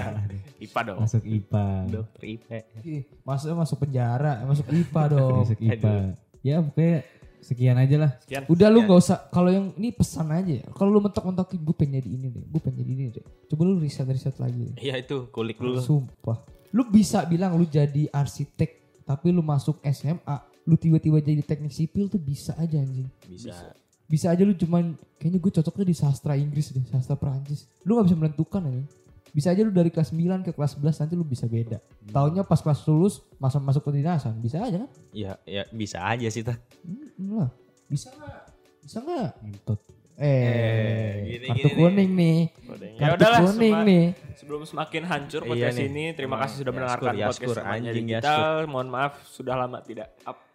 IPA 0.64 0.80
dong. 0.88 0.98
Masuk 1.04 1.22
IPA. 1.22 1.66
Dokter 1.92 2.22
IPS. 2.24 2.64
Ih, 2.88 3.02
masuknya 3.20 3.56
masuk 3.60 3.76
penjara 3.84 4.32
masuk 4.48 4.66
IPA 4.72 5.02
dong 5.12 5.38
Masuk 5.44 5.60
IPA. 5.60 5.94
Ya 6.40 6.56
pokoknya 6.64 6.96
sekian 7.44 7.76
aja 7.76 7.96
lah. 8.00 8.10
Sekian. 8.24 8.42
Udah 8.48 8.68
lu 8.72 8.80
Sekian. 8.80 8.88
gak 8.96 9.00
usah 9.04 9.18
kalau 9.28 9.50
yang 9.52 9.66
ini 9.76 9.88
pesan 9.92 10.28
aja 10.32 10.52
ya. 10.64 10.66
Kalau 10.72 10.88
lu 10.88 11.00
mentok-mentokin 11.04 11.60
gue 11.60 11.76
pengen 11.76 12.00
jadi 12.00 12.08
ini 12.08 12.26
deh, 12.32 12.44
gue 12.48 12.60
pengen 12.60 12.76
jadi 12.80 12.90
ini 12.96 13.04
deh. 13.12 13.24
Coba 13.52 13.62
lu 13.68 13.76
riset-riset 13.76 14.36
lagi 14.40 14.72
deh. 14.72 14.76
Iya 14.80 14.94
itu 15.04 15.28
kulik 15.28 15.60
dulu. 15.60 15.80
Sumpah. 15.84 16.40
Lu 16.72 16.88
bisa 16.88 17.22
bilang 17.28 17.60
lu 17.60 17.68
jadi 17.68 18.08
arsitek 18.08 19.04
tapi 19.04 19.28
lu 19.28 19.44
masuk 19.44 19.84
SMA, 19.92 20.36
lu 20.64 20.80
tiba-tiba 20.80 21.20
jadi 21.20 21.44
teknik 21.44 21.76
sipil 21.76 22.08
tuh 22.08 22.16
bisa 22.16 22.56
aja 22.56 22.80
anjing. 22.80 23.08
Bisa. 23.28 23.52
Bisa 23.52 23.83
aja 24.06 24.42
lu 24.42 24.54
cuman 24.54 24.84
kayaknya 25.16 25.38
gue 25.40 25.52
cocoknya 25.52 25.84
di 25.84 25.96
sastra 25.96 26.36
Inggris 26.36 26.70
deh, 26.70 26.84
sastra 26.86 27.16
Perancis. 27.16 27.66
Lu 27.82 27.96
gak 27.96 28.06
bisa 28.06 28.16
menentukan 28.16 28.62
anjing. 28.62 28.86
Bisa 29.34 29.50
aja 29.50 29.66
lu 29.66 29.74
dari 29.74 29.90
kelas 29.90 30.14
9 30.14 30.46
ke 30.46 30.54
kelas 30.54 30.78
11 30.78 31.02
nanti 31.02 31.14
lu 31.18 31.26
bisa 31.26 31.50
beda. 31.50 31.82
Taunya 32.06 32.46
pas 32.46 32.62
kelas 32.62 32.86
lulus 32.86 33.18
masuk 33.36 33.60
masuk 33.60 33.82
ke 33.90 33.98
dinasan, 33.98 34.38
bisa 34.38 34.62
aja 34.62 34.86
kan? 34.86 34.90
Ya 35.10 35.34
ya 35.42 35.66
bisa 35.74 35.98
aja 35.98 36.30
sih 36.30 36.46
tak. 36.46 36.62
Hmm, 36.86 37.42
lah. 37.42 37.50
Bisa 37.90 38.14
nggak? 38.14 38.42
Bisa 38.80 38.98
nggak? 39.02 39.30
Ngentot. 39.42 39.80
Eh, 40.14 41.26
gini, 41.26 41.46
kartu 41.50 41.66
gini 41.66 41.74
kuning 41.74 42.10
nih. 42.14 42.38
Udah. 42.70 42.86
Ya 42.86 42.98
Kartu 43.02 43.18
udahlah 43.18 43.40
kuning 43.50 43.74
sema- 43.74 43.82
nih. 43.82 44.04
Sebelum 44.38 44.62
semakin 44.62 45.02
hancur 45.02 45.40
Iya 45.42 45.50
podcast 45.50 45.74
nih. 45.74 45.86
ini, 45.90 46.04
terima 46.14 46.36
kasih 46.38 46.54
sudah 46.54 46.70
Yaskur, 46.70 46.74
mendengarkan 46.78 47.14
Yaskur, 47.18 47.26
podcast 47.26 47.58
remaja 47.58 47.74
anjing, 47.90 48.06
digital. 48.06 48.54
Mohon 48.70 48.88
maaf 48.94 49.12
sudah 49.26 49.54
lama 49.58 49.78
tidak 49.82 50.08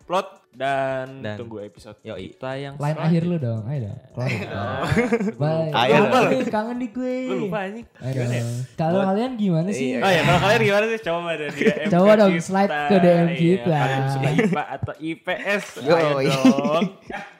upload 0.10 0.26
dan, 0.50 1.22
Dan- 1.22 1.38
tunggu 1.38 1.62
episode 1.62 2.02
Yoi. 2.02 2.34
kita 2.34 2.58
yang 2.58 2.74
Lain 2.82 2.98
akhir 2.98 3.22
lu 3.22 3.38
dong, 3.38 3.62
ayo 3.70 3.86
dong. 3.86 3.98
Keluarin. 4.10 4.42
Bye. 5.46 5.70
Ayo 5.70 5.94
Kangen 5.94 6.10
dong. 6.10 6.26
nih, 6.26 6.42
kangen 6.50 6.78
di 6.82 6.88
gue. 6.90 7.16
Gue 7.30 7.38
lupa 7.46 7.58
anjing. 7.62 7.86
Kalau 8.74 9.00
kalian 9.06 9.32
gimana 9.38 9.70
sih? 9.70 9.88
Iya. 9.94 10.02
Oh 10.02 10.10
ya, 10.10 10.22
kalau 10.26 10.40
kalian 10.42 10.62
gimana 10.66 10.86
sih? 10.90 11.00
Coba 11.06 11.30
ada 11.30 11.46
di 11.46 11.62
DM 11.70 11.90
Coba 11.94 12.10
ke 12.10 12.18
dong, 12.18 12.34
slide 12.42 12.72
ke 12.74 12.98
DM 12.98 13.06
Iya, 13.06 13.38
kita. 13.38 13.78
Kalian 13.78 14.02
suka 14.10 14.30
IPA 14.34 14.64
atau 14.74 14.94
IPS? 14.98 15.64
Yo, 15.80 15.94
Ayo 15.94 16.18
iya. 16.18 16.34
dong. 16.42 16.86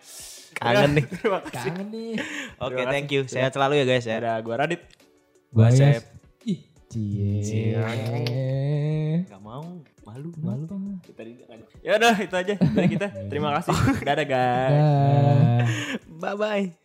Kangen 0.62 0.90
nih. 0.94 1.06
Kangen 1.50 1.88
nih. 1.90 2.14
Oke, 2.62 2.82
thank 2.86 3.10
you. 3.10 3.26
Sehat 3.26 3.50
selalu 3.50 3.82
ya 3.82 3.86
guys 3.88 4.06
ya. 4.06 4.22
Ada 4.22 4.38
gue 4.38 4.54
Radit. 4.54 4.82
Sep. 4.86 5.82
Ayas. 5.82 6.06
Ih, 6.46 6.60
cie. 6.86 7.74
Gak 9.26 9.42
mau, 9.42 9.66
malu, 10.10 10.30
malu. 10.42 10.66
Kita 11.06 11.22
di 11.22 11.38
Ya 11.86 12.02
udah 12.02 12.16
itu 12.18 12.36
aja 12.36 12.56
dari 12.58 12.88
kita. 12.90 13.08
Terima 13.32 13.54
kasih. 13.60 13.74
Dadah 14.02 14.26
guys. 14.26 15.70
Bye 16.22 16.36
bye. 16.36 16.79